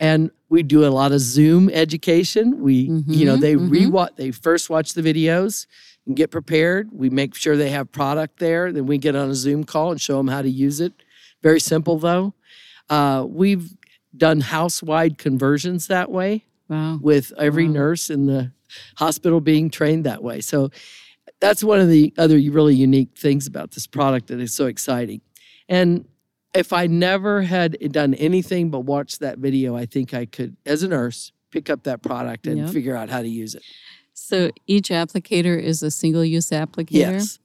And 0.00 0.32
we 0.48 0.64
do 0.64 0.84
a 0.84 0.90
lot 0.90 1.12
of 1.12 1.20
Zoom 1.20 1.70
education. 1.70 2.60
We, 2.60 2.90
you 3.06 3.24
know, 3.24 3.36
Mhm, 3.36 3.40
they 3.40 3.54
mhm. 3.54 3.70
rewatch, 3.70 4.16
they 4.16 4.32
first 4.32 4.68
watch 4.68 4.94
the 4.94 5.02
videos 5.02 5.66
and 6.06 6.16
get 6.16 6.32
prepared. 6.32 6.88
We 6.92 7.08
make 7.10 7.36
sure 7.36 7.56
they 7.56 7.70
have 7.70 7.92
product 7.92 8.40
there. 8.40 8.72
Then 8.72 8.86
we 8.86 8.98
get 8.98 9.14
on 9.14 9.30
a 9.30 9.34
Zoom 9.36 9.62
call 9.62 9.92
and 9.92 10.00
show 10.00 10.16
them 10.16 10.26
how 10.28 10.42
to 10.42 10.50
use 10.50 10.80
it. 10.80 10.92
Very 11.42 11.60
simple 11.60 11.98
though. 12.00 12.34
Uh, 12.94 13.24
we've 13.24 13.74
done 14.16 14.40
house 14.40 14.82
wide 14.82 15.18
conversions 15.18 15.88
that 15.88 16.10
way 16.10 16.44
Wow. 16.68 16.98
with 17.02 17.32
every 17.38 17.66
Wow. 17.66 17.72
nurse 17.72 18.08
in 18.10 18.26
the 18.26 18.52
hospital 18.96 19.40
being 19.40 19.68
trained 19.70 20.04
that 20.04 20.22
way. 20.22 20.40
So 20.40 20.70
that's 21.40 21.64
one 21.64 21.80
of 21.80 21.88
the 21.88 22.12
other 22.16 22.36
really 22.36 22.74
unique 22.76 23.10
things 23.18 23.46
about 23.48 23.72
this 23.72 23.86
product 23.86 24.28
that 24.28 24.38
is 24.40 24.54
so 24.54 24.66
exciting. 24.66 25.20
And 25.68 26.04
if 26.54 26.72
I 26.72 26.86
never 26.86 27.42
had 27.42 27.76
done 27.90 28.14
anything 28.14 28.70
but 28.70 28.80
watch 28.80 29.18
that 29.18 29.38
video, 29.38 29.74
I 29.76 29.86
think 29.86 30.14
I 30.14 30.24
could, 30.26 30.56
as 30.64 30.82
a 30.84 30.88
nurse, 30.88 31.32
pick 31.50 31.68
up 31.68 31.82
that 31.82 32.00
product 32.02 32.46
and 32.46 32.58
Yep. 32.58 32.70
figure 32.70 32.96
out 32.96 33.10
how 33.10 33.22
to 33.22 33.28
use 33.28 33.54
it. 33.56 33.62
So 34.12 34.50
each 34.68 34.90
applicator 34.90 35.60
is 35.60 35.82
a 35.82 35.90
single 35.90 36.24
use 36.24 36.50
applicator. 36.50 36.92
Yes. 36.92 37.38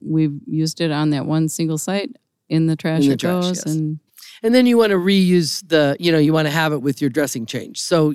We've 0.00 0.40
used 0.46 0.80
it 0.80 0.90
on 0.90 1.10
that 1.10 1.26
one 1.26 1.48
single 1.50 1.76
site. 1.78 2.16
In 2.48 2.66
the 2.66 2.74
trash 2.74 3.02
in 3.02 3.08
the 3.08 3.14
it 3.14 3.20
trash, 3.20 3.44
goes, 3.44 3.56
yes. 3.58 3.66
and 3.66 4.00
And 4.42 4.54
then 4.54 4.66
you 4.66 4.78
want 4.78 4.90
to 4.90 4.96
reuse 4.96 5.66
the, 5.68 5.96
you 6.00 6.10
know, 6.12 6.18
you 6.18 6.32
want 6.32 6.46
to 6.46 6.52
have 6.52 6.72
it 6.72 6.82
with 6.82 7.00
your 7.00 7.10
dressing 7.10 7.46
change. 7.46 7.80
So 7.80 8.14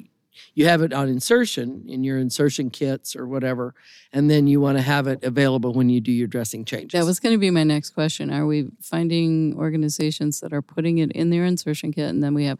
you 0.54 0.68
have 0.68 0.82
it 0.82 0.94
on 0.94 1.10
insertion 1.10 1.86
in 1.88 2.04
your 2.04 2.18
insertion 2.18 2.70
kits 2.70 3.16
or 3.16 3.28
whatever, 3.28 3.76
and 4.14 4.30
then 4.30 4.48
you 4.48 4.62
want 4.62 4.78
to 4.78 4.82
have 4.82 5.06
it 5.08 5.24
available 5.24 5.74
when 5.74 5.90
you 5.90 6.00
do 6.00 6.12
your 6.12 6.28
dressing 6.28 6.64
changes. 6.66 7.00
That 7.00 7.06
was 7.06 7.20
going 7.20 7.36
to 7.36 7.40
be 7.40 7.52
my 7.52 7.64
next 7.64 7.92
question. 7.92 8.32
Are 8.32 8.46
we 8.46 8.70
finding 8.82 9.56
organizations 9.58 10.40
that 10.40 10.54
are 10.54 10.62
putting 10.62 10.98
it 11.00 11.12
in 11.12 11.30
their 11.30 11.46
insertion 11.46 11.92
kit, 11.92 12.10
and 12.10 12.24
then 12.24 12.34
we 12.34 12.46
have 12.46 12.58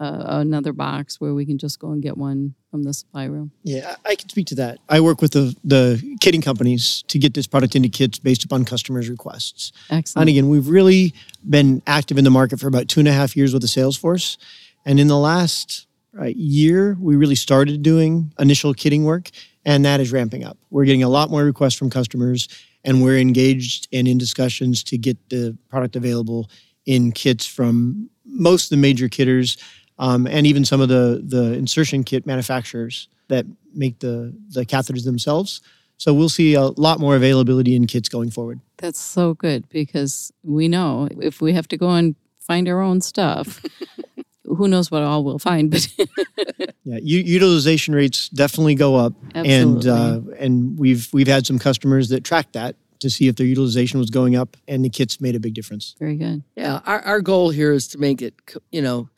uh, 0.00 0.24
another 0.26 0.72
box 0.72 1.20
where 1.20 1.34
we 1.34 1.46
can 1.46 1.58
just 1.58 1.78
go 1.78 1.90
and 1.92 2.02
get 2.02 2.16
one 2.16 2.54
from 2.70 2.82
the 2.82 2.92
supply 2.92 3.24
room? 3.24 3.52
Yeah, 3.62 3.96
I 4.04 4.16
can 4.16 4.28
speak 4.28 4.46
to 4.48 4.54
that. 4.56 4.78
I 4.88 5.00
work 5.00 5.22
with 5.22 5.32
the 5.32 5.56
the 5.64 6.00
kitting 6.20 6.42
companies 6.42 7.04
to 7.08 7.18
get 7.18 7.34
this 7.34 7.46
product 7.46 7.76
into 7.76 7.88
kits 7.88 8.18
based 8.18 8.44
upon 8.44 8.64
customers' 8.64 9.08
requests. 9.08 9.72
Excellent. 9.90 10.22
And 10.22 10.30
again, 10.30 10.48
we've 10.48 10.68
really 10.68 11.14
been 11.48 11.82
active 11.86 12.18
in 12.18 12.24
the 12.24 12.30
market 12.30 12.58
for 12.60 12.66
about 12.66 12.88
two 12.88 13.00
and 13.00 13.08
a 13.08 13.12
half 13.12 13.36
years 13.36 13.52
with 13.52 13.62
the 13.62 13.68
sales 13.68 13.96
force. 13.96 14.36
And 14.84 14.98
in 14.98 15.06
the 15.06 15.18
last 15.18 15.86
uh, 16.18 16.24
year, 16.24 16.96
we 17.00 17.16
really 17.16 17.34
started 17.34 17.82
doing 17.82 18.32
initial 18.38 18.74
kitting 18.74 19.04
work, 19.04 19.30
and 19.64 19.84
that 19.84 20.00
is 20.00 20.12
ramping 20.12 20.44
up. 20.44 20.58
We're 20.70 20.84
getting 20.84 21.02
a 21.02 21.08
lot 21.08 21.30
more 21.30 21.44
requests 21.44 21.74
from 21.74 21.90
customers, 21.90 22.48
and 22.84 23.02
we're 23.02 23.18
engaged 23.18 23.88
and 23.92 24.06
in 24.06 24.18
discussions 24.18 24.82
to 24.84 24.98
get 24.98 25.16
the 25.30 25.56
product 25.68 25.96
available 25.96 26.50
in 26.84 27.12
kits 27.12 27.46
from 27.46 28.10
most 28.24 28.64
of 28.64 28.70
the 28.70 28.76
major 28.76 29.08
kitters 29.08 29.56
um, 29.98 30.26
and 30.26 30.46
even 30.46 30.64
some 30.64 30.80
of 30.80 30.88
the, 30.88 31.22
the 31.24 31.54
insertion 31.54 32.04
kit 32.04 32.26
manufacturers 32.26 33.08
that 33.28 33.46
make 33.74 33.98
the, 34.00 34.34
the 34.50 34.64
catheters 34.66 35.04
themselves. 35.04 35.60
So 35.96 36.12
we'll 36.12 36.28
see 36.28 36.54
a 36.54 36.62
lot 36.62 36.98
more 37.00 37.16
availability 37.16 37.76
in 37.76 37.86
kits 37.86 38.08
going 38.08 38.30
forward. 38.30 38.60
That's 38.78 39.00
so 39.00 39.34
good 39.34 39.68
because 39.68 40.32
we 40.42 40.68
know 40.68 41.08
if 41.20 41.40
we 41.40 41.52
have 41.52 41.68
to 41.68 41.76
go 41.76 41.90
and 41.90 42.16
find 42.40 42.68
our 42.68 42.80
own 42.80 43.00
stuff, 43.00 43.62
who 44.44 44.68
knows 44.68 44.90
what 44.90 45.02
all 45.02 45.24
we'll 45.24 45.38
find. 45.38 45.70
But 45.70 45.88
Yeah, 46.84 46.98
u- 47.02 47.22
utilization 47.22 47.94
rates 47.94 48.28
definitely 48.28 48.74
go 48.74 48.96
up, 48.96 49.14
and 49.34 49.86
uh, 49.86 50.20
and 50.38 50.78
we've 50.78 51.08
we've 51.14 51.26
had 51.26 51.46
some 51.46 51.58
customers 51.58 52.10
that 52.10 52.24
track 52.24 52.52
that 52.52 52.76
to 53.00 53.08
see 53.08 53.26
if 53.26 53.36
their 53.36 53.46
utilization 53.46 53.98
was 53.98 54.10
going 54.10 54.36
up, 54.36 54.56
and 54.68 54.84
the 54.84 54.90
kits 54.90 55.18
made 55.18 55.34
a 55.34 55.40
big 55.40 55.54
difference. 55.54 55.94
very 55.98 56.16
good. 56.16 56.42
Yeah, 56.56 56.80
our, 56.84 57.00
our 57.00 57.20
goal 57.22 57.48
here 57.50 57.72
is 57.72 57.88
to 57.88 57.98
make 57.98 58.20
it, 58.20 58.34
you 58.70 58.82
know, 58.82 59.08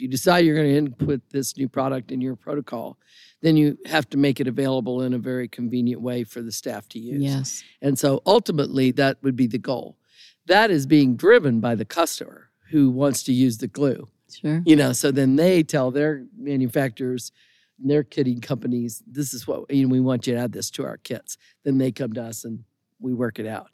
if 0.00 0.04
you 0.04 0.08
decide 0.08 0.46
you're 0.46 0.56
going 0.56 0.66
to 0.66 0.78
input 0.78 1.20
this 1.28 1.58
new 1.58 1.68
product 1.68 2.10
in 2.10 2.22
your 2.22 2.34
protocol, 2.34 2.96
then 3.42 3.54
you 3.54 3.76
have 3.84 4.08
to 4.08 4.16
make 4.16 4.40
it 4.40 4.48
available 4.48 5.02
in 5.02 5.12
a 5.12 5.18
very 5.18 5.46
convenient 5.46 6.00
way 6.00 6.24
for 6.24 6.40
the 6.40 6.50
staff 6.50 6.88
to 6.88 6.98
use. 6.98 7.22
Yes. 7.22 7.62
And 7.82 7.98
so 7.98 8.22
ultimately, 8.24 8.92
that 8.92 9.18
would 9.22 9.36
be 9.36 9.46
the 9.46 9.58
goal. 9.58 9.98
That 10.46 10.70
is 10.70 10.86
being 10.86 11.16
driven 11.16 11.60
by 11.60 11.74
the 11.74 11.84
customer 11.84 12.48
who 12.70 12.88
wants 12.88 13.22
to 13.24 13.34
use 13.34 13.58
the 13.58 13.66
glue. 13.66 14.08
Sure. 14.32 14.62
You 14.64 14.74
know, 14.74 14.94
so 14.94 15.10
then 15.10 15.36
they 15.36 15.62
tell 15.62 15.90
their 15.90 16.24
manufacturers, 16.34 17.30
their 17.78 18.02
kitting 18.02 18.40
companies, 18.40 19.02
this 19.06 19.34
is 19.34 19.46
what 19.46 19.70
you 19.70 19.82
know, 19.82 19.92
we 19.92 20.00
want 20.00 20.26
you 20.26 20.32
to 20.32 20.40
add 20.40 20.52
this 20.52 20.70
to 20.70 20.86
our 20.86 20.96
kits. 20.96 21.36
Then 21.62 21.76
they 21.76 21.92
come 21.92 22.14
to 22.14 22.22
us 22.22 22.44
and 22.44 22.64
we 23.00 23.12
work 23.12 23.38
it 23.38 23.46
out. 23.46 23.68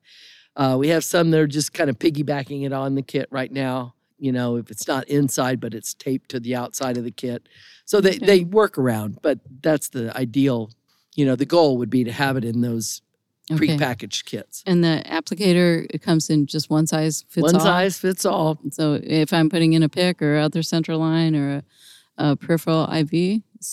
Uh, 0.56 0.76
we 0.76 0.88
have 0.88 1.04
some 1.04 1.30
that 1.30 1.38
are 1.38 1.46
just 1.46 1.72
kind 1.72 1.88
of 1.88 2.00
piggybacking 2.00 2.66
it 2.66 2.72
on 2.72 2.96
the 2.96 3.02
kit 3.02 3.28
right 3.30 3.52
now. 3.52 3.94
You 4.18 4.32
know, 4.32 4.56
if 4.56 4.70
it's 4.70 4.88
not 4.88 5.06
inside, 5.08 5.60
but 5.60 5.74
it's 5.74 5.92
taped 5.94 6.30
to 6.30 6.40
the 6.40 6.54
outside 6.56 6.96
of 6.96 7.04
the 7.04 7.10
kit. 7.10 7.48
So 7.84 8.00
they, 8.00 8.16
Okay. 8.16 8.26
they 8.26 8.40
work 8.44 8.78
around, 8.78 9.18
but 9.22 9.40
that's 9.62 9.88
the 9.90 10.16
ideal. 10.16 10.70
You 11.14 11.26
know, 11.26 11.36
the 11.36 11.44
goal 11.46 11.76
would 11.78 11.90
be 11.90 12.02
to 12.04 12.12
have 12.12 12.36
it 12.36 12.44
in 12.44 12.60
those 12.62 13.02
Okay. 13.52 13.76
prepackaged 13.76 14.24
kits. 14.24 14.64
And 14.66 14.82
the 14.82 15.02
applicator 15.06 15.86
it 15.90 16.02
comes 16.02 16.30
in 16.30 16.46
just 16.46 16.68
one 16.68 16.86
size 16.88 17.24
fits 17.28 17.42
One 17.42 17.54
all. 17.54 17.60
One 17.60 17.66
size 17.66 17.98
fits 17.98 18.24
all. 18.26 18.58
So 18.70 18.98
if 19.02 19.32
I'm 19.32 19.48
putting 19.48 19.72
in 19.74 19.82
a 19.84 19.88
PICC 19.88 20.20
or 20.22 20.38
other 20.38 20.62
central 20.64 20.98
line 20.98 21.36
or 21.36 21.62
a, 22.18 22.30
a 22.30 22.36
peripheral 22.36 22.90
IV, 22.92 23.12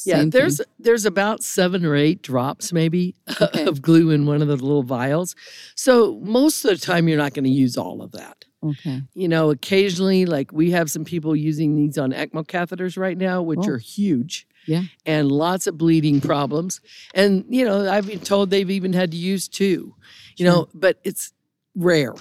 Yeah, 0.05 0.25
there's 0.27 0.57
thing. 0.57 0.65
there's 0.77 1.05
about 1.07 1.41
seven 1.43 1.85
or 1.85 1.95
eight 1.95 2.21
drops 2.21 2.71
maybe 2.71 3.15
Okay. 3.41 3.65
of 3.65 3.81
glue 3.81 4.11
in 4.11 4.25
one 4.27 4.41
of 4.43 4.47
the 4.47 4.57
little 4.57 4.83
vials. 4.83 5.35
So 5.75 6.19
most 6.23 6.63
of 6.65 6.69
the 6.71 6.77
time 6.85 7.07
you're 7.07 7.17
not 7.17 7.33
going 7.33 7.45
to 7.45 7.49
use 7.49 7.75
all 7.77 8.01
of 8.03 8.11
that. 8.11 8.45
Okay. 8.63 9.01
You 9.13 9.27
know, 9.27 9.49
occasionally, 9.51 10.25
like 10.25 10.51
we 10.51 10.71
have 10.71 10.89
some 10.91 11.03
people 11.05 11.35
using 11.35 11.75
these 11.75 11.97
on 11.97 12.11
ECMO 12.11 12.45
catheters 12.47 12.97
right 12.97 13.17
now, 13.17 13.41
which 13.41 13.59
Oh. 13.63 13.69
are 13.71 13.77
huge. 13.77 14.47
Yeah. 14.65 14.83
And 15.05 15.29
lots 15.31 15.67
of 15.67 15.77
bleeding 15.77 16.21
problems. 16.21 16.79
And, 17.13 17.43
you 17.49 17.65
know, 17.65 17.89
I've 17.91 18.07
been 18.07 18.19
told 18.21 18.49
they've 18.49 18.69
even 18.69 18.93
had 18.93 19.11
to 19.11 19.17
use 19.17 19.47
two, 19.49 19.95
you 20.37 20.45
know, 20.45 20.69
but 20.73 20.99
it's 21.03 21.33
rare. 21.75 22.13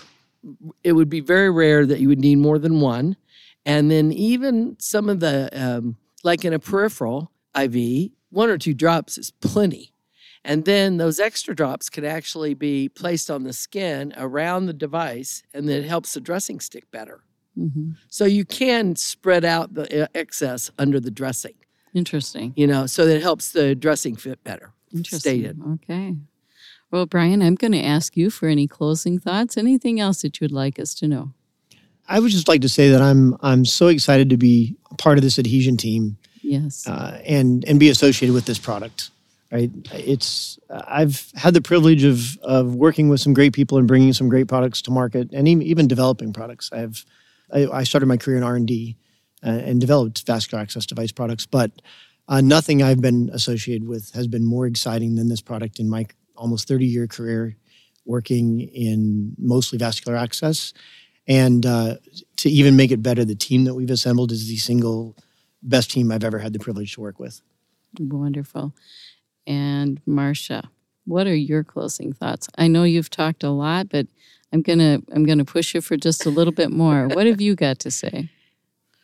It 0.83 0.93
would 0.95 1.09
be 1.09 1.21
very 1.21 1.51
rare 1.51 1.87
that 1.87 2.01
you 2.01 2.09
would 2.09 2.19
need 2.19 2.37
more 2.39 2.59
than 2.59 2.81
one. 2.81 3.17
And 3.65 3.91
then 3.93 4.11
even 4.13 4.77
some 4.81 5.09
of 5.09 5.21
the, 5.21 5.49
um, 5.53 5.97
like 6.25 6.45
in 6.45 6.53
a 6.53 6.59
peripheral 6.59 7.31
IV, 7.57 8.11
one 8.31 8.49
or 8.51 8.59
two 8.59 8.75
drops 8.75 9.19
is 9.19 9.31
plenty. 9.31 9.92
And 10.45 10.65
then 10.65 10.97
those 10.97 11.21
extra 11.21 11.55
drops 11.55 11.89
can 11.89 12.05
actually 12.05 12.55
be 12.55 12.89
placed 12.89 13.31
on 13.31 13.45
the 13.45 13.53
skin 13.53 14.13
around 14.17 14.67
the 14.67 14.73
device, 14.73 15.43
and 15.55 15.69
then 15.69 15.83
it 15.83 15.87
helps 15.89 16.15
the 16.15 16.21
dressing 16.21 16.59
stick 16.61 16.91
better. 16.91 17.23
hmm 17.57 17.93
So 18.09 18.25
you 18.25 18.45
can 18.45 18.97
spread 18.97 19.45
out 19.45 19.75
the 19.75 20.05
uh, 20.05 20.07
excess 20.15 20.71
under 20.79 20.99
the 20.99 21.11
dressing, 21.13 21.55
Interesting. 21.95 22.53
you 22.57 22.67
know, 22.67 22.87
so 22.87 23.07
that 23.07 23.17
it 23.17 23.23
helps 23.23 23.53
the 23.53 23.75
dressing 23.77 24.17
fit 24.17 24.43
better. 24.43 24.73
Interesting. 24.95 25.21
Stated. 25.21 25.61
Okay. 25.75 26.17
Well, 26.91 27.07
Brian, 27.07 27.41
I'm 27.41 27.55
going 27.55 27.73
to 27.73 27.83
ask 27.83 28.17
you 28.17 28.29
for 28.29 28.49
any 28.49 28.67
closing 28.67 29.19
thoughts. 29.19 29.57
Anything 29.57 29.99
else 30.01 30.21
that 30.23 30.41
you'd 30.41 30.53
like 30.53 30.79
us 30.79 30.93
to 30.97 31.09
know? 31.09 31.33
I 32.09 32.19
would 32.21 32.31
just 32.33 32.49
like 32.49 32.61
to 32.63 32.69
say 32.69 32.91
that 32.91 33.01
I'm 33.01 33.37
I'm 33.41 33.65
so 33.65 33.87
excited 33.87 34.29
to 34.31 34.37
be 34.37 34.77
part 34.99 35.17
of 35.19 35.23
this 35.23 35.39
adhesion 35.39 35.77
team 35.77 36.19
Yes. 36.43 36.87
uh, 36.87 37.21
and 37.25 37.65
and 37.67 37.79
be 37.81 37.89
associated 37.89 38.35
with 38.35 38.45
this 38.45 38.59
product. 38.59 39.11
Right? 39.53 39.71
It's 39.93 40.59
I've 40.71 41.31
had 41.35 41.53
the 41.53 41.61
privilege 41.61 42.05
of 42.05 42.39
of 42.39 42.75
working 42.75 43.11
with 43.11 43.21
some 43.21 43.35
great 43.35 43.53
people 43.53 43.77
and 43.77 43.87
bringing 43.87 44.15
some 44.15 44.31
great 44.31 44.49
products 44.49 44.81
to 44.83 44.91
market 44.91 45.29
and 45.33 45.47
even, 45.47 45.87
developing 45.87 46.33
products. 46.33 46.71
I've 46.73 47.05
I, 47.53 47.67
I 47.67 47.83
started 47.85 48.07
my 48.07 48.17
career 48.17 48.39
in 48.39 48.43
R 48.43 48.57
and 48.57 48.67
D 48.67 48.97
uh, 49.45 49.51
and 49.51 49.79
developed 49.79 50.27
vascular 50.27 50.63
access 50.63 50.87
device 50.87 51.13
products, 51.13 51.45
but 51.45 51.71
uh, 52.29 52.41
nothing 52.41 52.83
I've 52.83 53.03
been 53.03 53.31
associated 53.35 53.87
with 53.87 54.11
has 54.13 54.27
been 54.27 54.45
more 54.45 54.67
exciting 54.67 55.17
than 55.17 55.29
this 55.29 55.43
product 55.43 55.79
in 55.79 55.91
my 55.91 56.07
almost 56.35 56.67
30 56.67 56.87
year 56.87 57.07
career 57.07 57.57
working 58.05 58.61
in 58.61 59.35
mostly 59.39 59.79
vascular 59.79 60.17
access. 60.17 60.73
And 61.29 61.65
uh, 61.65 61.97
to 62.39 62.51
even 62.51 62.75
make 62.75 62.91
it 62.91 63.03
better, 63.03 63.25
the 63.25 63.35
team 63.35 63.65
that 63.65 63.75
we've 63.75 63.91
assembled 63.91 64.33
is 64.33 64.49
the 64.49 64.57
single 64.57 65.17
best 65.63 65.91
team 65.91 66.11
I've 66.11 66.25
ever 66.25 66.39
had 66.39 66.53
the 66.53 66.59
privilege 66.59 66.95
to 66.95 67.01
work 67.01 67.21
with. 67.21 67.41
Wonderful. 67.99 68.75
And 69.47 70.01
Marcia, 70.07 70.71
what 71.05 71.27
are 71.27 71.35
your 71.35 71.65
closing 71.65 72.13
thoughts? 72.13 72.49
I 72.57 72.69
know 72.69 72.85
you've 72.85 73.11
talked 73.11 73.43
a 73.43 73.51
lot, 73.51 73.89
but 73.89 74.07
I'm 74.53 74.63
gonna 74.63 75.01
I'm 75.13 75.25
gonna 75.25 75.45
push 75.45 75.75
you 75.75 75.81
for 75.81 75.97
just 75.97 76.27
a 76.27 76.31
little 76.31 76.53
bit 76.53 76.71
more. 76.71 77.09
What 77.15 77.27
have 77.27 77.41
you 77.41 77.55
got 77.55 77.79
to 77.81 77.91
say? 77.91 78.31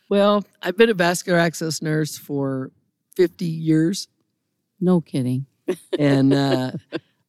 Well, 0.09 0.43
I've 0.63 0.77
been 0.77 0.89
a 0.89 0.93
vascular 0.95 1.37
access 1.37 1.81
nurse 1.81 2.17
for 2.17 2.71
50 3.15 3.45
years, 3.45 4.07
No 4.79 5.01
kidding. 5.01 5.45
and 5.99 6.33
uh, 6.33 6.71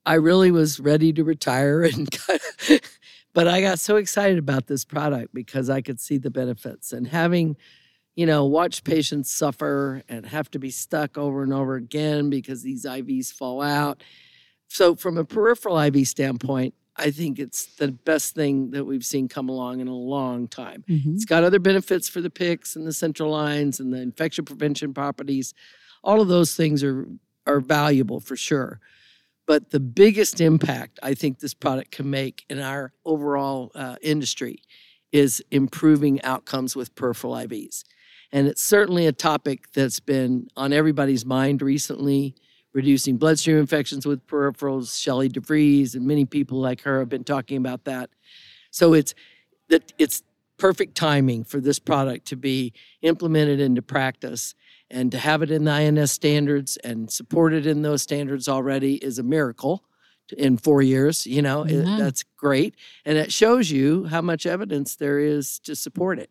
I 0.07 0.14
really 0.14 0.51
was 0.51 0.81
ready 0.81 1.12
to 1.12 1.25
retire. 1.25 1.83
And 1.92 2.09
but 3.33 3.46
I 3.49 3.61
got 3.61 3.79
so 3.79 3.96
excited 3.96 4.38
about 4.38 4.66
this 4.66 4.85
product 4.85 5.33
because 5.35 5.68
I 5.70 5.83
could 5.83 6.01
see 6.01 6.18
the 6.18 6.31
benefits 6.31 6.92
and 6.92 7.07
having, 7.07 7.57
you 8.20 8.26
know, 8.26 8.44
watch 8.44 8.85
patients 8.85 9.30
suffer 9.30 10.02
and 10.06 10.26
have 10.26 10.50
to 10.50 10.59
be 10.59 10.68
stuck 10.68 11.16
over 11.16 11.42
and 11.42 11.54
over 11.54 11.76
again 11.76 12.28
because 12.28 12.62
these 12.62 12.85
IVs 12.85 13.33
fall 13.33 13.62
out. 13.62 14.02
So, 14.68 14.94
from 14.94 15.16
a 15.16 15.24
peripheral 15.24 15.78
IV 15.80 16.06
standpoint, 16.06 16.74
I 16.96 17.12
think 17.12 17.38
it's 17.38 17.64
the 17.76 17.92
best 17.92 18.35
thing 18.35 18.72
that 18.72 18.85
we've 18.85 19.06
seen 19.06 19.26
come 19.26 19.48
along 19.48 19.80
in 19.80 19.88
a 19.88 19.96
long 19.96 20.48
time. 20.48 20.85
Mhm. 20.87 21.14
It's 21.14 21.24
got 21.24 21.44
other 21.44 21.59
benefits 21.59 22.11
for 22.11 22.20
the 22.20 22.28
PICCs 22.28 22.76
and 22.76 22.87
the 22.87 22.92
central 22.92 23.30
lines 23.30 23.80
and 23.80 23.90
the 23.90 24.02
infection 24.02 24.44
prevention 24.44 24.92
properties. 24.92 25.54
All 26.04 26.20
of 26.20 26.28
those 26.28 26.54
things 26.54 26.85
are 26.85 27.09
are 27.46 27.61
valuable 27.61 28.20
for 28.20 28.37
sure. 28.37 28.80
But 29.46 29.70
the 29.70 29.80
biggest 29.80 30.42
impact 30.42 30.98
I 31.02 31.14
think 31.14 31.38
this 31.38 31.54
product 31.54 31.90
can 31.90 32.11
make 32.11 32.44
in 32.50 32.59
our 32.61 32.92
overall 33.06 33.72
uh, 33.74 33.96
industry 34.02 34.61
is 35.11 35.42
improving 35.50 36.20
outcomes 36.22 36.76
with 36.76 36.94
peripheral 36.94 37.33
IVs. 37.33 37.83
And 38.32 38.46
it's 38.46 38.62
certainly 38.62 39.06
a 39.06 39.12
topic 39.12 39.72
that's 39.72 40.00
been 40.00 40.48
on 40.56 40.72
everybody's 40.72 41.26
mind 41.26 41.62
recently, 41.62 42.34
reducing 42.72 43.16
bloodstream 43.16 43.58
infections 43.58 44.06
with 44.06 44.26
peripherals. 44.26 45.00
Shelley 45.00 45.28
DeVries 45.28 45.94
and 45.94 46.06
many 46.06 46.24
people 46.24 46.58
like 46.60 46.82
her 46.82 47.00
have 47.00 47.08
been 47.08 47.24
talking 47.24 47.56
about 47.56 47.84
that. 47.84 48.10
So 48.70 48.92
it's 48.94 49.14
that 49.68 49.92
it's 49.98 50.22
perfect 50.58 50.94
timing 50.94 51.42
for 51.42 51.58
this 51.60 51.78
product 51.78 52.26
to 52.26 52.36
be 52.36 52.72
implemented 53.02 53.60
into 53.60 53.82
practice 53.82 54.54
and 54.90 55.10
to 55.12 55.18
have 55.18 55.42
it 55.42 55.50
in 55.50 55.64
the 55.64 55.70
INS 55.72 56.10
standards 56.12 56.76
and 56.78 57.10
supported 57.10 57.66
in 57.66 57.82
those 57.82 58.02
standards 58.02 58.48
already 58.48 58.96
is 58.96 59.18
a 59.18 59.22
miracle 59.22 59.82
in 60.36 60.56
four 60.56 60.82
years. 60.82 61.26
You 61.26 61.42
know, 61.42 61.62
it- 61.62 61.82
that's 61.98 62.24
great. 62.36 62.74
And 63.04 63.16
it 63.18 63.32
shows 63.32 63.70
you 63.70 64.04
how 64.04 64.20
much 64.20 64.46
evidence 64.46 64.94
there 64.96 65.18
is 65.18 65.58
to 65.60 65.74
support 65.74 66.18
it. 66.20 66.30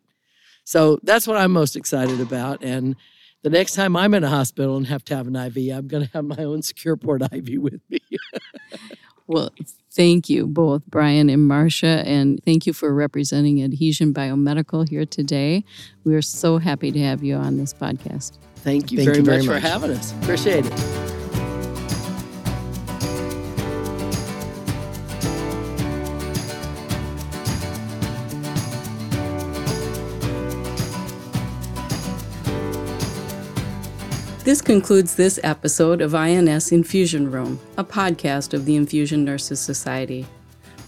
So 0.70 1.00
that's 1.02 1.26
what 1.26 1.36
I'm 1.36 1.50
most 1.50 1.74
excited 1.74 2.20
about. 2.20 2.62
And 2.62 2.94
the 3.42 3.50
next 3.50 3.74
time 3.74 3.96
I'm 3.96 4.14
in 4.14 4.22
a 4.22 4.28
hospital 4.28 4.76
and 4.76 4.86
have 4.86 5.04
to 5.06 5.16
have 5.16 5.26
an 5.26 5.34
IV, 5.34 5.76
I'm 5.76 5.88
going 5.88 6.06
to 6.06 6.10
have 6.12 6.24
my 6.24 6.36
own 6.36 6.60
SecurePort 6.60 7.24
IV 7.32 7.60
with 7.60 7.80
me. 7.90 7.98
well, 9.26 9.50
thank 9.90 10.28
you 10.28 10.46
both, 10.46 10.86
Brian 10.86 11.28
and 11.28 11.42
Marcia, 11.42 12.04
and 12.06 12.40
thank 12.44 12.68
you 12.68 12.72
for 12.72 12.94
representing 12.94 13.64
Adhesion 13.64 14.14
Biomedical 14.14 14.88
here 14.88 15.04
today. 15.04 15.64
We 16.04 16.14
are 16.14 16.22
so 16.22 16.58
happy 16.58 16.92
to 16.92 17.00
have 17.00 17.24
you 17.24 17.34
on 17.34 17.56
this 17.56 17.74
podcast. 17.74 18.38
Thank 18.54 18.92
you, 18.92 18.98
thank 18.98 19.08
very, 19.08 19.18
you 19.18 19.24
very 19.24 19.38
much, 19.38 19.46
much 19.48 19.62
for 19.62 19.68
having 19.68 19.90
us. 19.90 20.12
Appreciate 20.22 20.66
it. 20.66 21.09
This 34.50 34.60
concludes 34.60 35.14
this 35.14 35.38
episode 35.44 36.00
of 36.00 36.12
INS 36.12 36.72
Infusion 36.72 37.30
Room, 37.30 37.60
a 37.78 37.84
podcast 37.84 38.52
of 38.52 38.64
the 38.64 38.74
Infusion 38.74 39.24
Nurses 39.24 39.60
Society. 39.60 40.26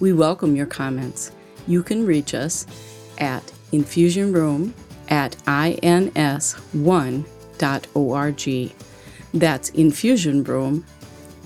We 0.00 0.12
welcome 0.12 0.56
your 0.56 0.66
comments. 0.66 1.30
You 1.68 1.84
can 1.84 2.04
reach 2.04 2.34
us 2.34 2.66
at 3.18 3.52
infusionroom 3.72 4.72
at 5.10 5.36
ins1.org. 5.46 5.94
That's 9.32 9.70
infusionroom 9.70 10.82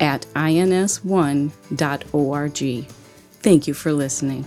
at 0.00 0.22
ins1.org. 0.22 1.50
Thank 3.42 3.66
you 3.66 3.74
for 3.74 3.92
listening. 3.92 4.46